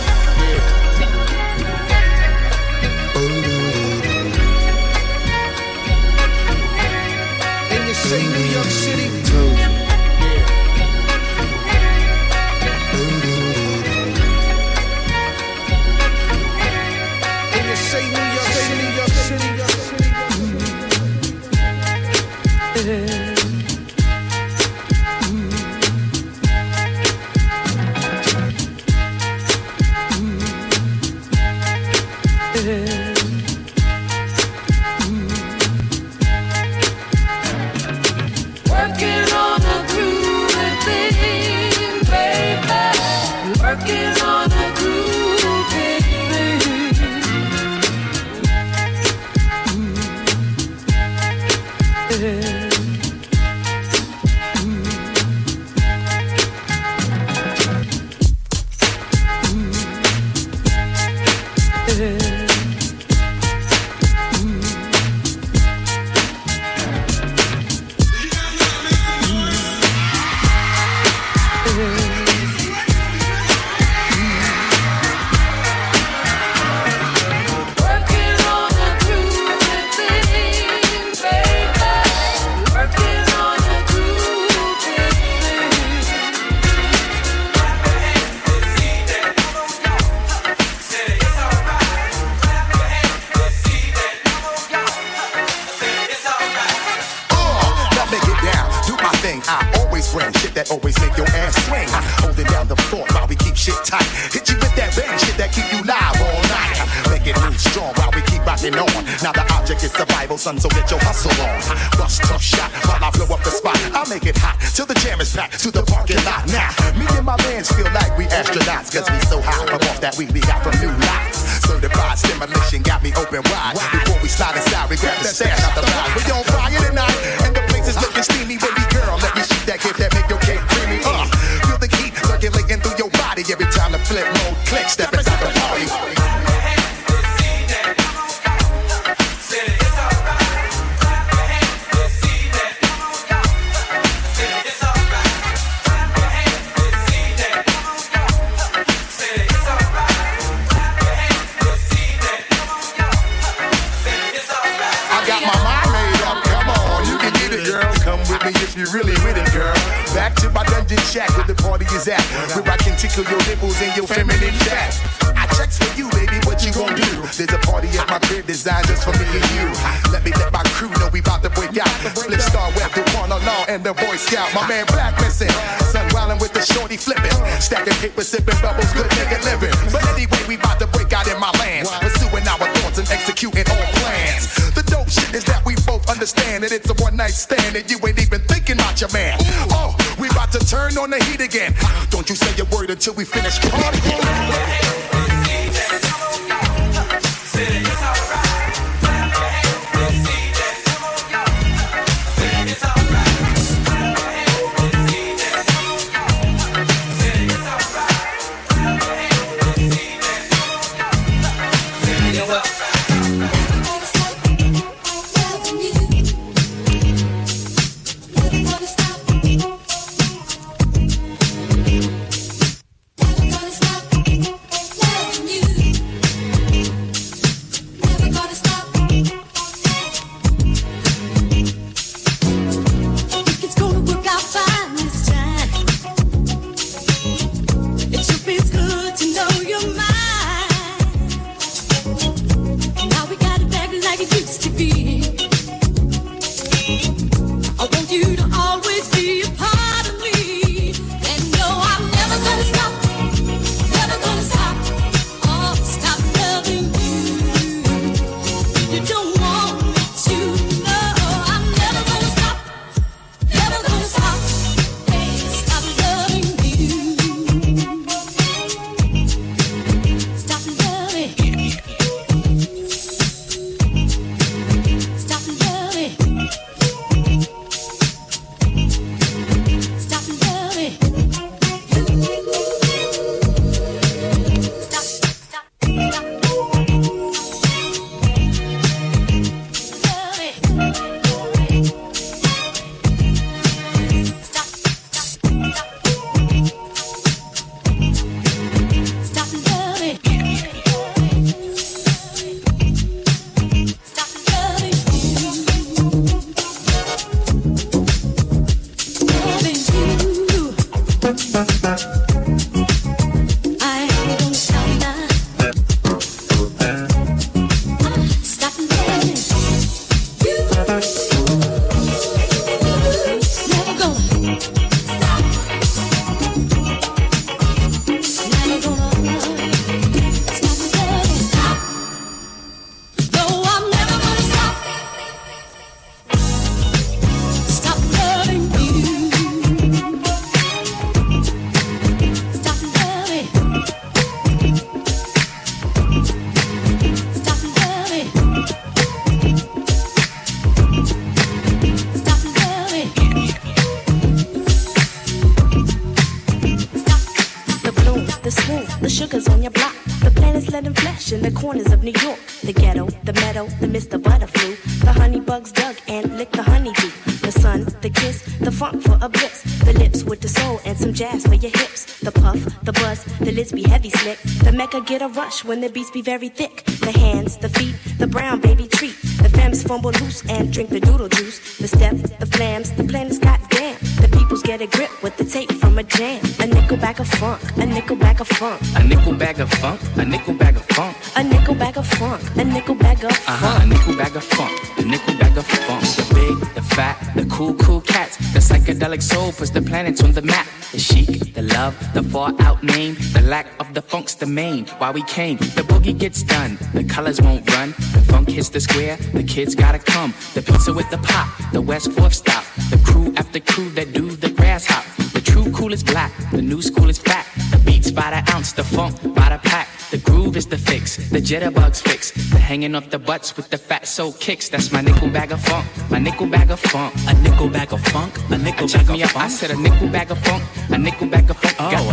When 375.41 375.81
the 375.81 375.89
beats 375.89 376.11
be 376.11 376.21
very 376.21 376.49
thick. 376.49 376.83
The 376.85 377.11
hands, 377.11 377.57
the 377.57 377.69
feet, 377.69 377.95
the 378.19 378.27
brown 378.27 378.61
baby 378.61 378.87
treat. 378.87 379.15
The 379.41 379.49
femmes 379.49 379.81
fumble 379.81 380.11
loose 380.21 380.47
and 380.47 380.71
drink 380.71 380.91
the 380.91 380.99
doodle 380.99 381.29
juice. 381.29 381.77
The 381.79 381.87
step, 381.87 382.15
the 382.39 382.45
flams, 382.45 382.91
the 382.91 383.03
planets 383.03 383.39
goddamn. 383.39 383.97
The 384.21 384.29
peoples 384.31 384.61
get 384.61 384.81
a 384.81 384.87
grip 384.87 385.09
with 385.23 385.35
the 385.37 385.43
tape 385.43 385.71
from 385.71 385.97
a 385.97 386.03
jam. 386.03 386.41
A 386.59 386.67
nickel 386.67 386.97
bag 386.97 387.19
of 387.19 387.27
funk, 387.27 387.59
a 387.77 387.85
nickel 387.87 388.15
bag 388.15 388.39
of 388.39 388.47
funk. 388.49 388.81
A 388.95 389.03
nickel 389.03 389.33
bag 389.33 389.59
of 389.59 389.71
funk, 389.71 389.99
a 390.17 390.25
nickel 390.25 390.53
bag 390.53 390.75
of 390.77 390.85
funk. 390.85 391.17
A 391.35 391.43
nickel 391.43 391.75
bag 391.75 391.97
of 391.97 392.07
funk, 392.07 392.41
a 392.55 392.63
nickel 392.63 392.95
bag 392.95 393.23
of 393.23 393.31
Uh 393.31 393.57
huh, 393.63 393.79
a 393.81 393.85
nickel 393.87 394.15
bag 394.15 394.35
of 394.35 394.43
funk, 394.43 394.71
a 394.99 395.03
nickel 395.03 395.37
bag 395.39 395.57
of 395.57 395.65
funk. 395.65 396.03
The 396.03 396.25
big, 396.35 396.75
the 396.75 396.83
fat, 396.83 397.17
the 397.35 397.45
cool, 397.45 397.73
cool 397.75 398.01
cats. 398.01 398.37
The 398.53 398.59
psychedelic 398.59 399.23
soul 399.23 399.51
puts 399.51 399.71
the 399.71 399.81
planets 399.81 400.23
on 400.23 400.33
the 400.33 400.43
map. 400.43 400.67
The 400.91 400.99
chic, 400.99 401.53
the 401.55 401.63
love, 401.63 401.95
the 402.13 402.21
far 402.21 402.53
out 402.59 402.83
name. 402.83 403.15
The 403.33 403.41
lack 403.41 403.70
the 403.93 404.01
funk's 404.01 404.35
the 404.35 404.45
main. 404.45 404.85
Why 404.99 405.11
we 405.11 405.23
came, 405.23 405.57
the 405.57 405.83
boogie 405.83 406.17
gets 406.17 406.43
done. 406.43 406.77
The 406.93 407.03
colors 407.03 407.41
won't 407.41 407.69
run. 407.71 407.91
The 407.91 408.23
funk 408.29 408.49
hits 408.49 408.69
the 408.69 408.79
square, 408.79 409.17
the 409.33 409.43
kids 409.43 409.75
gotta 409.75 409.99
come. 409.99 410.33
The 410.53 410.61
pizza 410.61 410.93
with 410.93 411.09
the 411.09 411.17
pop, 411.17 411.47
the 411.71 411.81
West 411.81 412.11
Fourth 412.11 412.34
stop. 412.34 412.63
The 412.89 413.01
crew 413.05 413.34
after 413.38 413.59
crew 413.59 413.89
that 413.91 414.13
do 414.13 414.31
the 414.31 414.49
grass 414.49 414.85
hop. 414.85 415.05
The 415.34 415.41
true 415.41 415.72
cool 415.72 415.93
is 415.93 416.03
black, 416.03 416.31
the 416.51 416.61
new 416.61 416.81
school 416.81 417.09
is 417.09 417.18
fat. 417.18 417.45
The 417.72 417.80
beats 417.80 418.11
by 418.11 418.30
the 418.31 418.51
ounce, 418.53 418.73
the 418.73 418.84
funk 418.84 419.15
by 419.35 419.49
the 419.49 419.59
pack. 419.63 419.88
The 420.11 420.18
groove 420.18 420.57
is 420.57 420.65
the 420.68 420.77
fix, 420.77 421.15
the 421.30 421.39
jitterbugs 421.39 422.01
fix. 422.01 422.31
The 422.51 422.59
hanging 422.59 422.95
off 422.95 423.09
the 423.09 423.18
butts 423.18 423.55
with 423.55 423.69
the 423.69 423.77
fat 423.77 424.05
soul 424.05 424.34
kicks. 424.34 424.68
That's 424.68 424.91
my 424.91 424.99
nickel 424.99 425.30
bag 425.30 425.53
of 425.53 425.61
funk, 425.61 425.88
my 426.09 426.19
nickel 426.19 426.47
bag 426.47 426.69
of 426.69 426.81
funk. 426.81 427.13
A 427.30 427.34
nickel 427.35 427.69
bag 427.69 427.93
of 427.93 428.01
funk, 428.07 428.38
a 428.49 428.57
nickel 428.57 428.89
bag 428.89 429.07
me 429.07 429.23
of 429.23 429.30
I 429.30 429.47
funk. 429.47 429.51
said 429.51 429.72
a 429.72 429.77
nickel 429.77 430.09
bag 430.09 430.30
of 430.30 430.39
funk, 430.39 430.63
a 430.89 430.97
nickel 430.97 431.27
bag 431.27 431.49
of 431.49 431.55
funk. 431.55 431.77
Oh, 431.80 432.10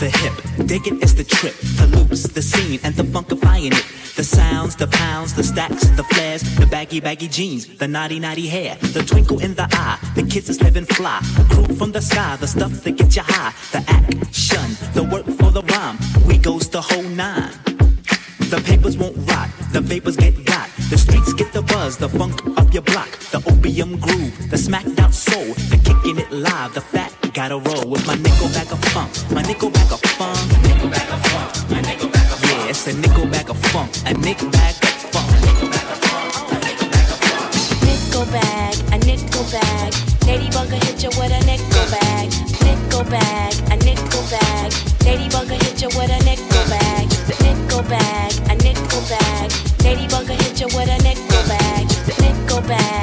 the 0.00 0.08
hip. 0.08 0.66
Digging 0.66 0.98
is 1.02 1.14
the 1.14 1.24
trip, 1.24 1.54
the 1.76 1.86
loops, 1.94 2.22
the 2.22 2.40
scene, 2.40 2.80
and 2.82 2.94
the 2.94 3.02
funkifying 3.02 3.72
it. 3.72 3.84
The 4.16 4.24
sounds, 4.24 4.74
the 4.74 4.86
pounds, 4.86 5.34
the 5.34 5.44
stacks, 5.44 5.88
the 5.90 6.02
flares, 6.04 6.42
the 6.56 6.66
baggy, 6.66 7.00
baggy 7.00 7.28
jeans, 7.28 7.66
the 7.66 7.86
naughty, 7.86 8.18
naughty 8.18 8.48
hair, 8.48 8.76
the 8.94 9.02
twinkle 9.02 9.40
in 9.40 9.54
the 9.54 9.68
eye, 9.70 9.98
the 10.14 10.22
kids 10.22 10.48
is 10.48 10.62
living 10.62 10.86
fly. 10.86 11.20
A 11.38 11.44
crew 11.54 11.76
from 11.76 11.92
the 11.92 12.00
sky, 12.00 12.36
the 12.36 12.46
stuff 12.46 12.72
that 12.82 12.92
gets 12.92 13.14
you 13.14 13.22
high, 13.24 13.52
the 13.72 13.84
action, 13.88 14.68
the 14.94 15.04
work 15.04 15.26
for 15.38 15.50
the 15.50 15.62
rhyme. 15.62 15.98
We 16.26 16.38
goes 16.38 16.68
the 16.70 16.80
whole 16.80 17.02
nine. 17.02 17.52
The 18.48 18.62
papers 18.64 18.96
won't 18.96 19.16
rot, 19.30 19.50
the 19.72 19.82
vapors 19.82 20.16
get 20.16 20.34
got. 20.46 20.70
The 20.88 20.96
streets 20.96 21.34
get 21.34 21.52
the 21.52 21.62
buzz, 21.62 21.98
the 21.98 22.08
funk 22.08 22.40
up 22.58 22.72
your 22.72 22.82
block, 22.82 23.10
the 23.32 23.42
opium 23.46 23.98
groove, 23.98 24.50
the 24.50 24.56
smacked 24.56 24.98
out 24.98 25.12
soul, 25.12 25.52
the 25.68 25.78
kicking 25.84 26.18
it 26.18 26.32
live, 26.32 26.72
the 26.72 26.80
fat 26.80 27.19
gotta 27.30 27.58
roll 27.58 27.88
with 27.88 28.04
my 28.06 28.14
nickel 28.16 28.48
back 28.48 28.72
of 28.72 28.82
funk, 28.86 29.10
my 29.30 29.42
nickel 29.42 29.70
back 29.70 29.92
of 29.92 30.00
funk, 30.00 30.36
nickel 30.62 30.88
back 30.88 31.10
of 31.12 31.22
funk, 31.26 31.70
my 31.70 31.80
nickel 31.80 32.08
back. 32.08 32.26
Yeah, 32.42 32.70
it's 32.70 32.86
a 32.88 32.92
nickel 32.94 33.26
back 33.26 33.48
of 33.48 33.58
funk, 33.70 33.90
a 34.06 34.14
nickel 34.14 34.50
back 34.50 34.74
of 34.82 34.90
funk. 35.14 35.30
Nickel 37.86 38.26
bag, 38.26 38.74
a 38.92 38.98
nickel 39.06 39.44
bag. 39.52 39.92
Ladybugger 40.26 40.82
hit 40.84 41.02
you 41.02 41.10
with 41.20 41.30
a 41.30 41.40
nickel 41.46 41.86
bag. 41.90 42.28
Nickel 42.64 43.04
bag, 43.04 43.54
a 43.70 43.76
nickel 43.84 44.22
bag. 44.30 44.72
Ladybugger 45.06 45.62
hit 45.62 45.82
you 45.82 45.88
with 45.94 46.10
a 46.10 46.18
nickel 46.24 46.64
bag. 46.66 47.06
Nickel 47.42 47.82
bag, 47.82 48.32
a 48.50 48.54
nickel 48.56 49.02
bag. 49.06 49.50
Ladybugger 49.84 50.36
hit 50.42 50.60
you 50.60 50.66
with 50.66 50.88
a 50.88 50.98
nickel 51.02 51.42
bag. 51.46 51.86
Nickel 52.20 52.60
bag. 52.62 52.99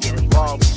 Get 0.00 0.14
involved. 0.14 0.67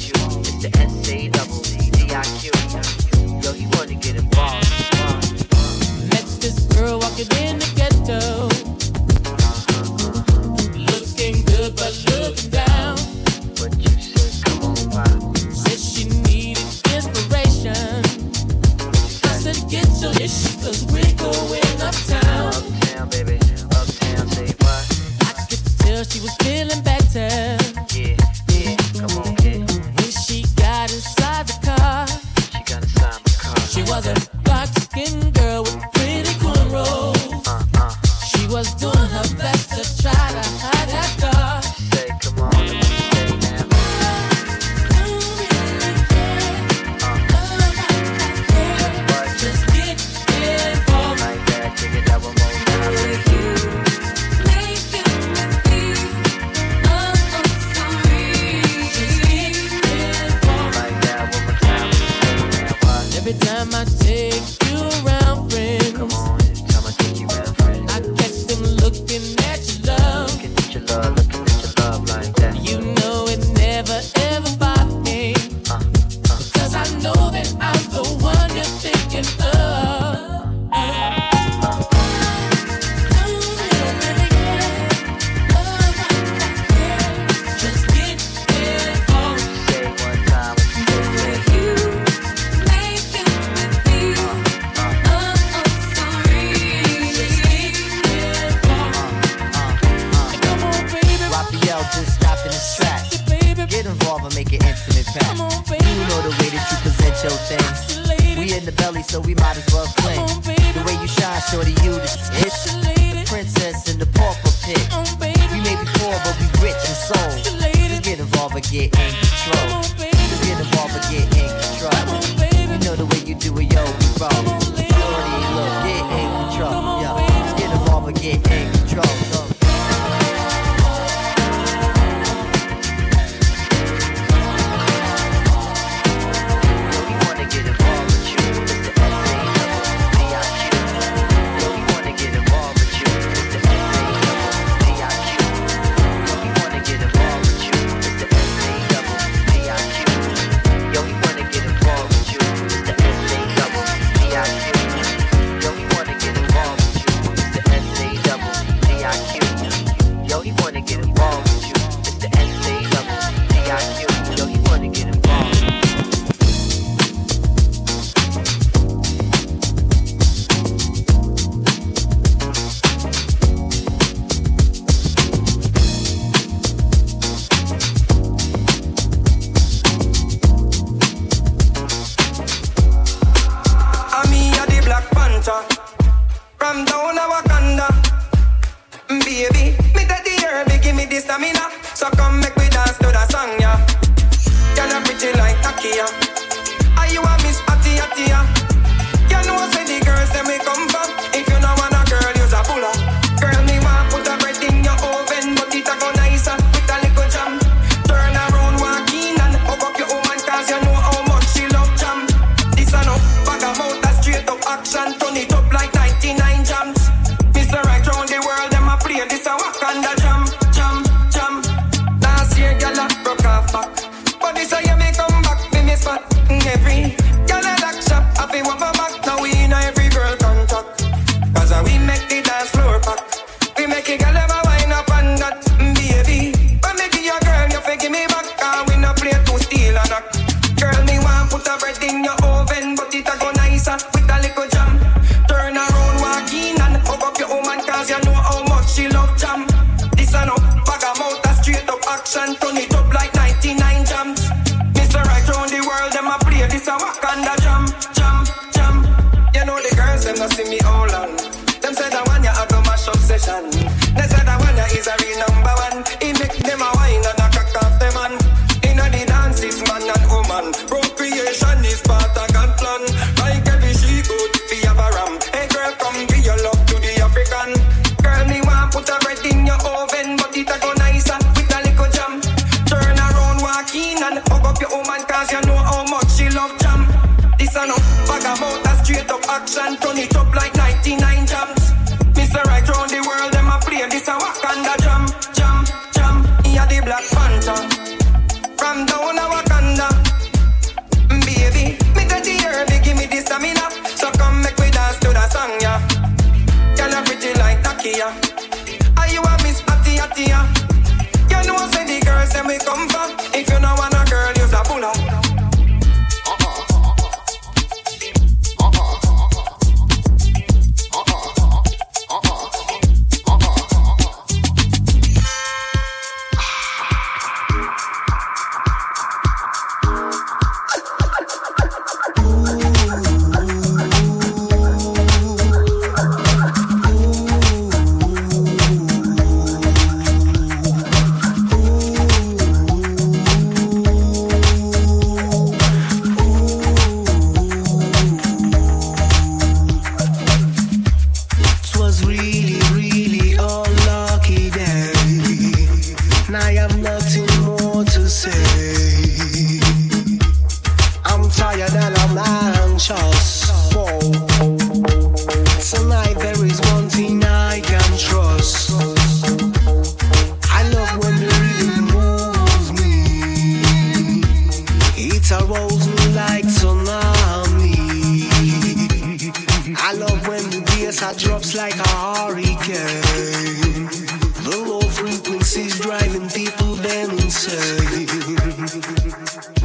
People 386.54 386.96
them 386.96 387.30
insane. 387.32 388.28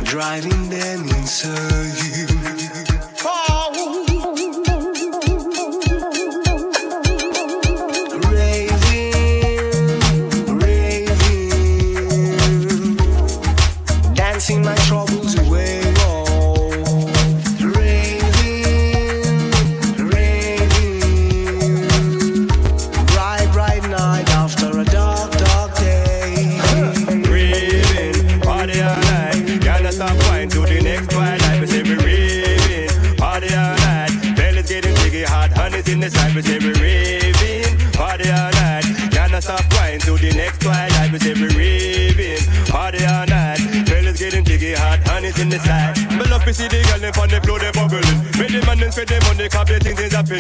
Driving 0.04 0.68
them 0.68 1.08
insane. 1.08 1.95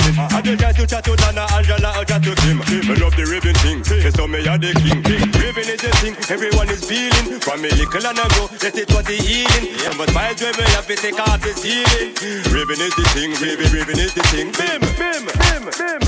Happening. 0.00 0.36
I 0.36 0.42
just 0.42 0.58
try 0.60 0.72
to 0.72 0.86
chat 0.86 1.04
to 1.04 1.16
Dana, 1.16 1.46
Angela, 1.54 1.90
or 1.96 2.04
chat 2.04 2.22
to 2.22 2.34
Kim. 2.42 2.58
Me 2.58 2.94
love 2.96 3.16
the 3.16 3.24
raving 3.24 3.58
thing, 3.62 3.82
they 3.82 4.10
saw 4.10 4.26
me 4.26 4.46
are 4.46 4.58
the 4.58 4.72
king. 4.74 5.02
Raving 5.02 5.68
is 5.70 5.80
the 5.80 5.90
thing, 6.02 6.14
everyone 6.28 6.68
is 6.68 6.84
feeling. 6.84 7.40
From 7.40 7.62
me 7.62 7.70
little 7.70 8.06
and 8.06 8.18
I 8.18 8.26
go, 8.36 8.48
yes 8.62 8.76
it 8.76 8.88
was 8.92 9.04
the 9.04 9.16
healing. 9.16 9.66
And 9.86 9.96
but 9.98 10.12
my 10.14 10.34
joy, 10.34 10.52
me 10.56 10.64
have 10.76 10.86
to 10.86 10.96
take 10.96 11.18
off 11.20 11.40
the 11.40 11.52
ceiling. 11.54 12.12
Raving 12.52 12.80
is 12.80 12.94
the 12.94 13.04
thing, 13.14 13.30
raving, 13.40 13.72
raving 13.72 13.98
is 13.98 14.12
the 14.14 14.22
thing. 14.32 14.52
Bim, 14.52 14.80
bim, 14.98 15.24
bim, 15.26 15.64
bim, 15.76 16.05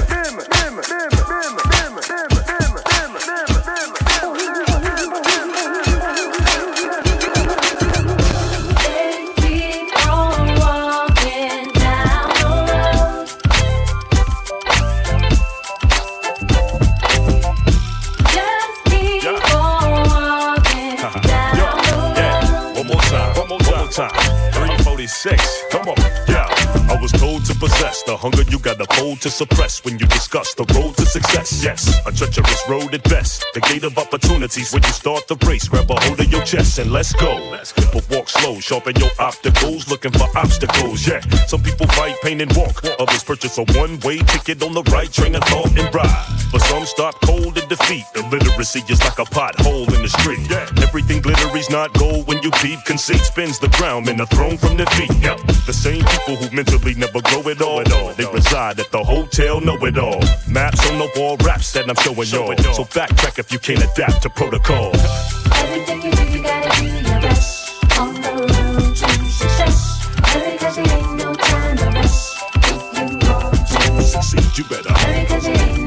gotta 29.19 29.31
suppress 29.31 29.85
when 29.85 29.99
you 29.99 30.07
discuss 30.07 30.55
the 30.55 30.65
road 30.75 30.97
to 30.97 31.05
success. 31.05 31.65
Yes, 31.65 31.91
a 32.07 32.13
treacherous 32.13 32.63
road 32.69 32.95
at 32.95 33.03
best. 33.05 33.45
The 33.53 33.61
gate 33.61 33.83
of 33.83 33.99
opportunities 33.99 34.73
when 34.73 34.83
you 34.85 34.91
start 34.91 35.27
the 35.27 35.35
race. 35.45 35.67
Grab 35.67 35.91
a 35.91 35.99
hold 36.03 36.21
of 36.21 36.31
your 36.31 36.43
chest 36.43 36.79
and 36.79 36.93
let's 36.93 37.13
go. 37.15 37.35
But 37.93 38.09
walk 38.11 38.29
slow, 38.29 38.61
sharpen 38.61 38.95
your 38.95 39.11
opticals, 39.19 39.89
looking 39.89 40.13
for 40.13 40.29
obstacles. 40.39 41.05
Yeah, 41.05 41.21
some 41.49 41.63
people 41.63 41.89
fight, 41.99 42.15
pain, 42.23 42.41
and 42.41 42.53
walk. 42.57 42.85
Others 43.01 43.25
purchase 43.25 43.59
a 43.59 43.65
one-way 43.75 44.19
ticket 44.19 44.63
on 44.63 44.73
the 44.73 44.85
right 44.93 45.11
train 45.11 45.35
of 45.35 45.43
thought 45.45 45.77
and 45.77 45.93
ride. 45.93 46.27
But 46.53 46.63
some 46.63 46.87
stop 46.87 47.21
cold 47.23 47.59
in 47.59 47.69
defeat. 47.69 48.05
Illiteracy 48.15 48.85
is 48.89 49.03
like 49.03 49.19
a 49.19 49.25
pothole 49.25 49.93
in 49.97 50.03
the 50.03 50.09
street. 50.09 50.47
Yeah, 50.49 50.71
everything 50.81 51.21
glittery's 51.23 51.71
not 51.71 51.93
gold 51.99 52.29
when 52.29 52.41
you 52.45 52.53
peep. 52.63 52.79
Conceit 52.87 53.21
spins 53.21 53.59
the 53.59 53.69
ground 53.79 54.09
and 54.09 54.21
the 54.21 54.27
throne 54.27 54.59
from 54.59 54.77
their 54.77 54.91
feet. 54.95 55.11
Yeah, 55.21 55.35
the 55.67 55.75
same 55.75 56.05
people 56.05 56.37
who 56.37 56.55
mentally 56.55 56.95
never 56.95 57.21
grow 57.21 57.43
it 57.49 57.61
all. 57.61 57.83
They 58.15 58.27
reside 58.27 58.79
at 58.79 58.91
the 58.93 59.08
hotel, 59.09 59.61
know 59.61 59.77
it 59.87 59.99
all. 59.99 60.21
Maps 60.47 60.87
on 60.91 60.99
the 60.99 61.11
wall, 61.17 61.37
raps 61.39 61.73
that 61.73 61.89
I'm 61.89 61.97
showing 61.97 62.29
y'all. 62.29 62.75
So 62.75 62.85
backtrack 62.85 63.39
if 63.39 63.53
you 63.53 63.59
can't 63.59 63.83
adapt 63.83 64.23
to 64.23 64.31
protocol. 64.31 64.93
Everything 64.95 66.03
you 66.03 66.13
do, 66.13 66.25
you 66.35 66.43
gotta 66.43 66.81
do 66.81 66.87
your 66.87 67.21
best. 67.21 67.99
On 67.99 68.15
the 68.15 68.31
road 68.31 68.97
to 68.97 69.09
success. 69.41 69.79
Hurry, 70.31 70.59
cause 70.59 70.79
it 70.79 70.93
ain't 70.93 71.17
no 71.17 71.35
time 71.35 71.77
to 71.79 71.85
rest. 71.97 72.39
If 72.55 72.99
you 72.99 73.07
want 73.29 73.53
to 73.69 74.03
Succeed, 74.03 74.59
you 74.59 74.65
better. 74.65 74.93
Hurry, 74.93 75.27
cause 75.27 75.47
it 75.47 75.59
ain't 75.59 75.78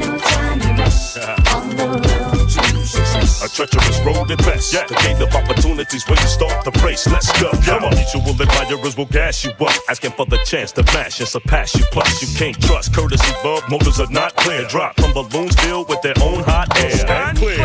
success. 3.47 3.69
treacherous 3.69 3.99
road 4.05 4.31
at 4.31 4.37
best. 4.39 4.73
Yeah. 4.73 4.85
The 4.87 4.95
gate 4.95 5.21
of 5.21 5.33
opportunities 5.35 6.07
where 6.07 6.19
you 6.19 6.27
start 6.27 6.63
the 6.65 6.71
race. 6.85 7.07
Let's 7.07 7.31
go. 7.41 7.51
Come 7.65 7.83
on. 7.85 7.95
Mutual 7.95 8.35
admirers 8.41 8.97
will 8.97 9.05
gas 9.05 9.43
you 9.43 9.51
up, 9.51 9.73
asking 9.89 10.11
for 10.11 10.25
the 10.25 10.37
chance 10.45 10.71
to 10.73 10.83
mash 10.93 11.19
and 11.19 11.27
surpass 11.27 11.75
you. 11.75 11.85
Plus, 11.91 12.21
you 12.21 12.27
can't 12.37 12.59
trust 12.61 12.93
courtesy 12.93 13.33
bub. 13.43 13.63
Motives 13.69 13.99
are 13.99 14.11
not 14.11 14.35
clear. 14.35 14.67
Drop 14.67 14.95
from 14.99 15.13
balloons 15.13 15.55
filled 15.61 15.89
with 15.89 16.01
their 16.01 16.17
own 16.21 16.43
hot 16.43 16.67
air. 16.79 16.91
Stand 16.91 17.37
clear. 17.37 17.59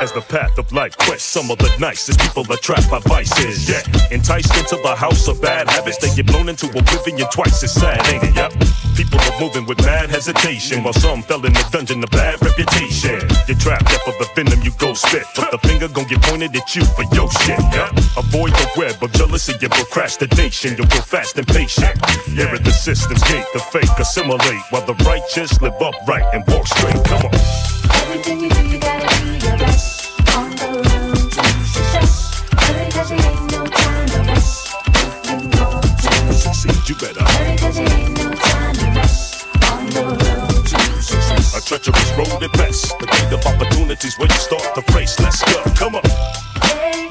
As 0.00 0.12
the 0.12 0.20
path 0.20 0.58
of 0.58 0.70
life 0.72 0.96
quests, 0.98 1.28
some 1.28 1.50
of 1.50 1.58
the 1.58 1.70
nicest 1.78 2.20
people 2.20 2.44
are 2.50 2.56
trapped 2.58 2.90
by 2.90 2.98
vices. 3.00 3.68
Yeah. 3.68 3.82
Enticed 4.10 4.56
into 4.56 4.76
the 4.82 4.94
house 4.94 5.28
of 5.28 5.40
bad 5.40 5.68
habits, 5.70 5.98
they 5.98 6.14
get 6.14 6.26
blown 6.26 6.48
into 6.48 6.66
oblivion 6.66 7.28
twice 7.30 7.62
as 7.62 7.72
sad, 7.72 8.00
ain't 8.08 8.24
it? 8.24 8.34
Yep. 8.34 8.52
People 8.96 9.20
are 9.20 9.40
moving 9.40 9.64
with 9.66 9.78
mad 9.84 10.10
hesitation, 10.10 10.82
while 10.82 10.92
some 10.92 11.22
fell 11.22 11.44
in 11.46 11.52
the 11.52 11.66
dungeon 11.70 12.02
of 12.02 12.10
bad 12.10 12.40
reputation. 12.42 13.20
You're 13.48 13.58
trapped 13.58 13.88
there 13.88 13.98
for 14.04 14.12
the 14.18 14.28
venom 14.34 14.60
you 14.62 14.72
go 14.78 14.92
spit, 14.94 15.21
but 15.36 15.50
the 15.50 15.58
finger 15.68 15.88
gon' 15.88 16.06
get 16.06 16.22
pointed 16.22 16.54
at 16.56 16.74
you 16.74 16.84
for 16.84 17.04
your 17.14 17.30
shit. 17.30 17.58
Yep. 17.72 17.90
Avoid 18.16 18.52
the 18.52 18.68
web 18.76 19.02
of 19.02 19.12
jealousy 19.12 19.52
and 19.60 19.70
procrastination. 19.70 20.76
You'll 20.76 20.86
grow 20.88 21.00
fast 21.00 21.38
and 21.38 21.46
patient. 21.46 21.94
Here 22.26 22.48
at 22.48 22.64
the 22.64 22.70
system's 22.70 23.22
gate, 23.24 23.46
the 23.52 23.60
fake 23.60 23.90
assimilate, 23.98 24.62
while 24.70 24.84
the 24.86 24.94
righteous 25.04 25.60
live 25.60 25.74
upright 25.80 26.24
and 26.34 26.44
walk 26.48 26.66
straight. 26.66 27.02
Come 27.04 27.26
on. 27.26 27.34
Everything 28.02 28.40
you 28.40 28.48
do, 28.50 28.62
you 28.68 28.78
gotta 28.78 29.08
do 29.22 29.32
your 29.32 29.58
best. 29.58 30.10
On 30.36 30.50
the 30.50 30.66
road 30.66 31.30
to 31.30 31.44
success. 31.66 32.44
Hurry, 32.52 32.90
cause 32.90 33.10
it 33.10 33.24
ain't 33.24 33.52
no 33.52 33.64
time 33.66 34.06
to 34.08 34.18
rest. 34.30 34.74
If 35.24 35.42
you 35.42 35.48
want 35.60 35.82
to 36.28 36.34
Succeed, 36.34 36.88
you 36.88 36.94
better. 36.96 37.22
Hurry, 37.24 37.56
cause 37.58 37.78
it 37.78 37.90
ain't 37.90 38.18
no 38.18 38.30
time 38.30 38.74
to 38.74 38.86
rest. 38.98 39.46
On 39.70 39.86
the 39.86 40.00
road 40.02 40.18
to 40.18 40.24
success. 40.24 40.31
A 41.54 41.60
treacherous 41.60 42.12
road 42.16 42.42
at 42.42 42.52
best. 42.54 42.98
The 42.98 43.04
gate 43.06 43.32
of 43.32 43.44
opportunities 43.44 44.18
where 44.18 44.26
you 44.26 44.34
start 44.34 44.74
the 44.74 44.82
race. 44.94 45.20
Let's 45.20 45.42
go. 45.44 45.62
Come 45.74 45.96
on. 45.96 46.02
They 46.02 47.10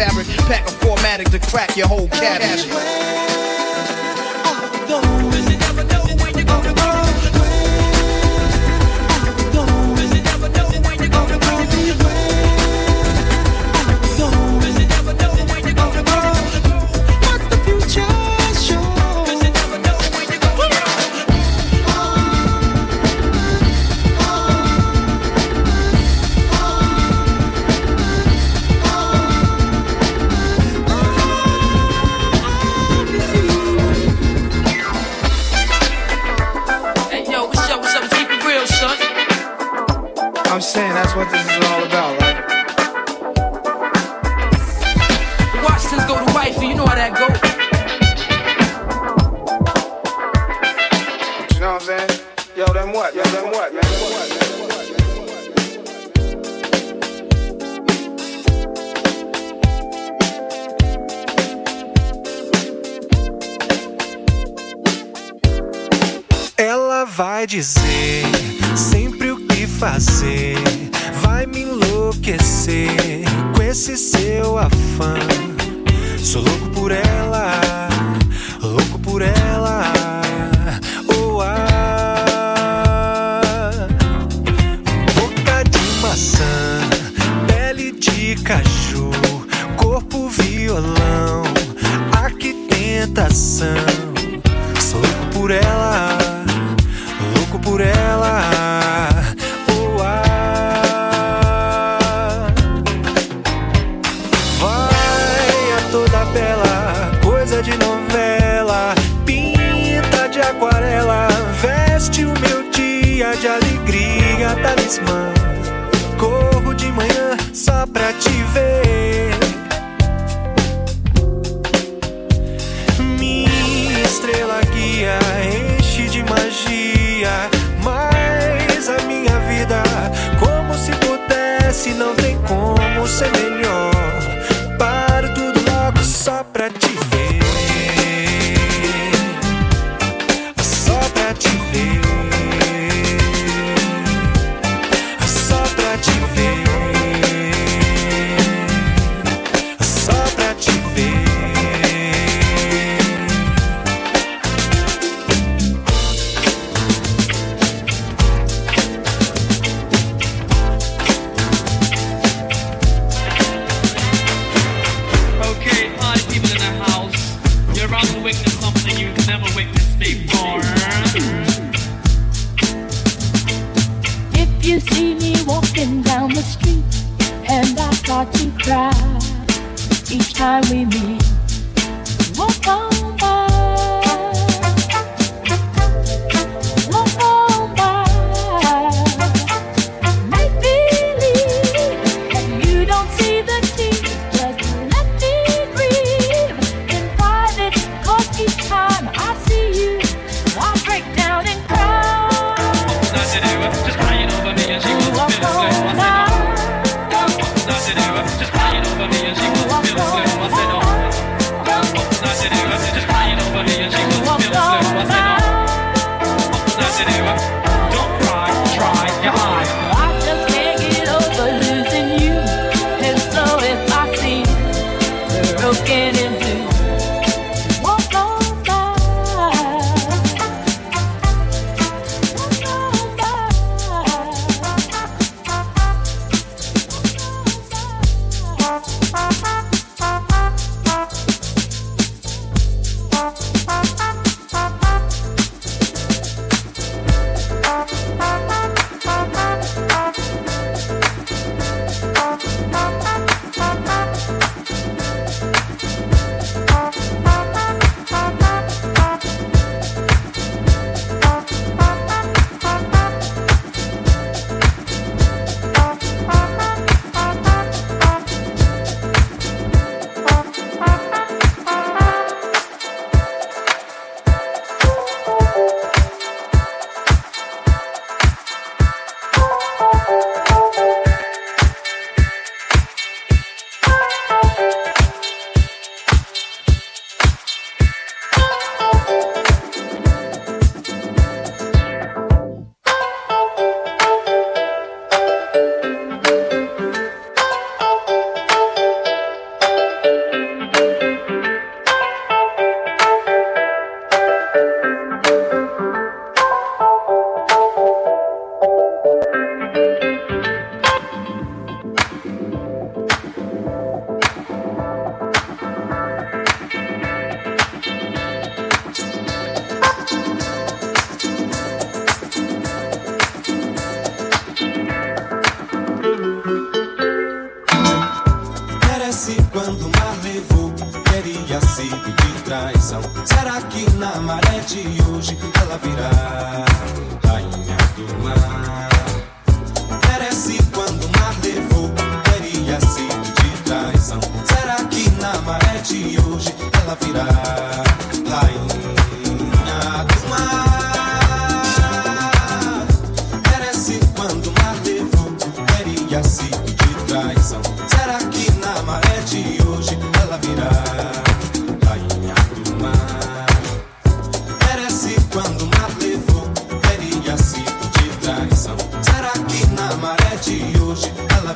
fabric. 0.00 0.26
Pack 0.48 0.66
a 0.66 0.70
formatic 0.70 1.30
to 1.30 1.38
crack 1.38 1.76
your 1.76 1.86
whole 1.86 2.08
cabbage. 2.08 3.29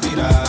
ela. 0.03 0.44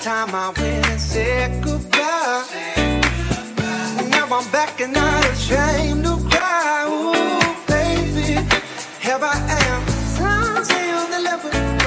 time 0.00 0.34
I 0.34 0.48
went 0.58 0.88
and 0.88 1.00
said 1.00 1.62
goodbye. 1.62 2.44
Said. 2.48 4.10
Now 4.10 4.26
I'm 4.30 4.50
back 4.50 4.80
and 4.80 4.94
not 4.94 5.24
ashamed 5.26 6.04
to 6.04 6.16
cry. 6.30 6.86
Ooh, 6.88 7.66
baby, 7.66 8.40
here 9.00 9.18
I 9.20 9.36
am. 9.66 9.80
Time's 10.16 10.70
on 10.70 11.10
the 11.10 11.20
level. 11.20 11.79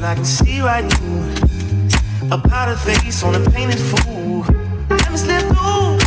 But 0.00 0.08
I 0.08 0.14
can 0.14 0.24
see 0.24 0.60
right 0.62 0.90
through 0.94 1.28
a 2.32 2.38
powdered 2.38 2.78
face 2.78 3.22
on 3.22 3.34
a 3.34 3.50
painted 3.50 3.78
fool. 3.78 4.46
Let 4.88 5.10
me 5.10 5.16
slip 5.18 5.42
through. 5.52 6.00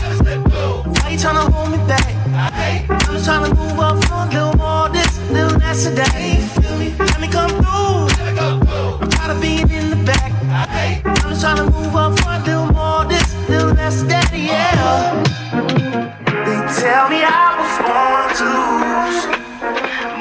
Why 0.98 1.10
you 1.12 1.18
tryna 1.18 1.52
hold 1.54 1.72
me 1.72 1.78
back? 1.86 2.10
I'm 2.90 3.00
just 3.14 3.30
tryna 3.30 3.56
move 3.56 3.80
up 3.80 3.98
a 4.10 4.34
little 4.34 4.56
more 4.58 4.90
this, 4.90 5.12
little 5.30 5.60
less 5.60 5.86
of 5.86 5.96
that. 5.96 6.12
Feel 6.56 6.78
me? 6.78 6.96
Let 6.98 7.22
me 7.22 7.28
come 7.28 7.52
through. 7.62 8.10
I'm 9.02 9.10
tired 9.10 9.36
of 9.36 9.42
being 9.42 9.70
in 9.70 9.90
the 9.92 10.02
back. 10.04 10.32
I'm 11.06 11.16
just 11.16 11.46
tryna 11.46 11.72
move 11.72 11.96
up 11.96 12.18
a 12.26 12.40
little 12.48 12.74
more 12.74 13.06
this, 13.06 13.30
little 13.48 13.74
less 13.74 14.02
of 14.02 14.10
that. 14.10 14.32
Yeah. 14.34 15.24
They 16.46 16.58
tell 16.82 17.10
me 17.10 17.22
I 17.22 17.46
was 17.62 17.76
born 17.86 18.26
to 18.40 18.46
lose, 18.58 19.20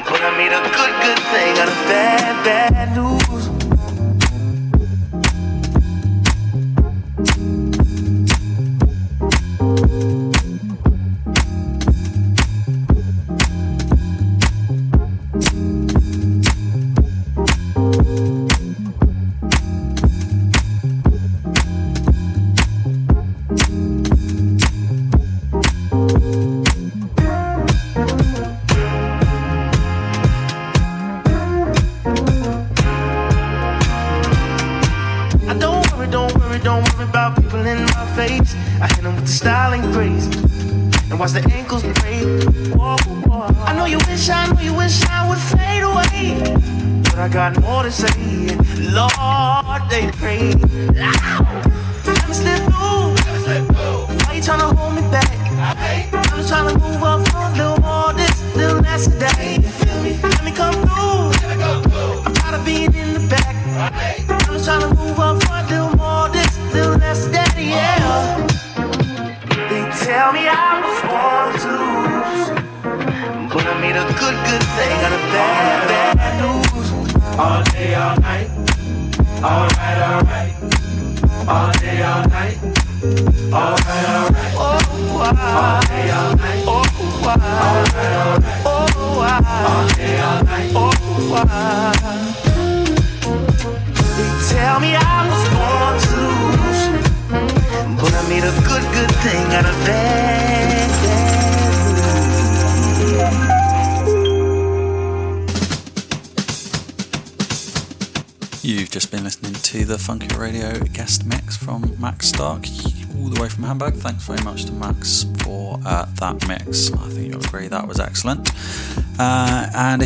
but 0.05 0.21
I 0.21 0.29
made 0.37 0.53
a 0.53 0.61
good, 0.77 0.93
good 1.01 1.19
thing 1.31 1.57
out 1.57 1.69
of 1.69 1.79
bad, 1.89 2.45
bad 2.45 2.95
news. 2.95 3.12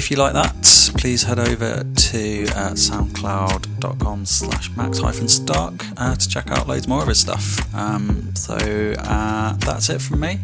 If 0.08 0.12
you 0.12 0.16
like 0.16 0.32
that, 0.32 0.56
please 0.98 1.24
head 1.24 1.38
over 1.38 1.84
to 1.84 2.44
uh, 2.56 2.72
soundcloud.com 2.72 4.26
slash 4.26 4.72
max 4.78 5.00
hyphen 5.00 5.28
stark 5.28 5.74
uh, 5.98 6.16
to 6.16 6.30
check 6.30 6.50
out 6.50 6.66
loads 6.66 6.88
more 6.88 7.02
of 7.02 7.10
his 7.10 7.20
stuff. 7.20 7.76
Um, 7.76 8.34
so 8.34 8.56
uh, 9.00 9.58
that's 9.58 9.90
it 9.90 10.02
from 10.02 10.22
me. 10.22 10.40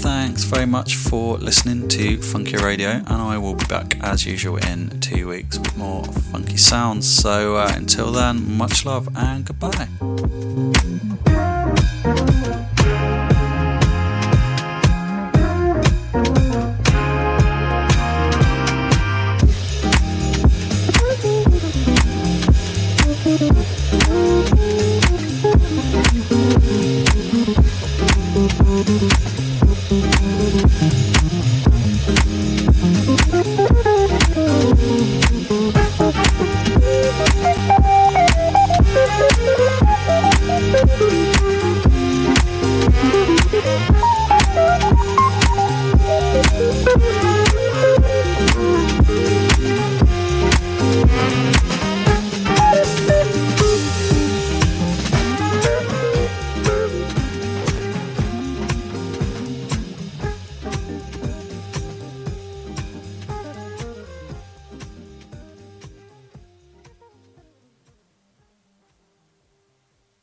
Thanks 0.00 0.44
very 0.44 0.64
much 0.64 0.96
for 0.96 1.36
listening 1.36 1.88
to 1.88 2.22
Funky 2.22 2.56
Radio, 2.56 2.88
and 2.88 3.10
I 3.10 3.36
will 3.36 3.54
be 3.54 3.66
back 3.66 3.98
as 4.02 4.24
usual 4.24 4.56
in 4.56 4.98
two 5.00 5.28
weeks 5.28 5.58
with 5.58 5.76
more 5.76 6.02
funky 6.32 6.56
sounds. 6.56 7.06
So 7.06 7.56
uh, 7.56 7.70
until 7.76 8.12
then, 8.12 8.56
much 8.56 8.86
love 8.86 9.10
and 9.14 9.44
goodbye. 9.44 9.55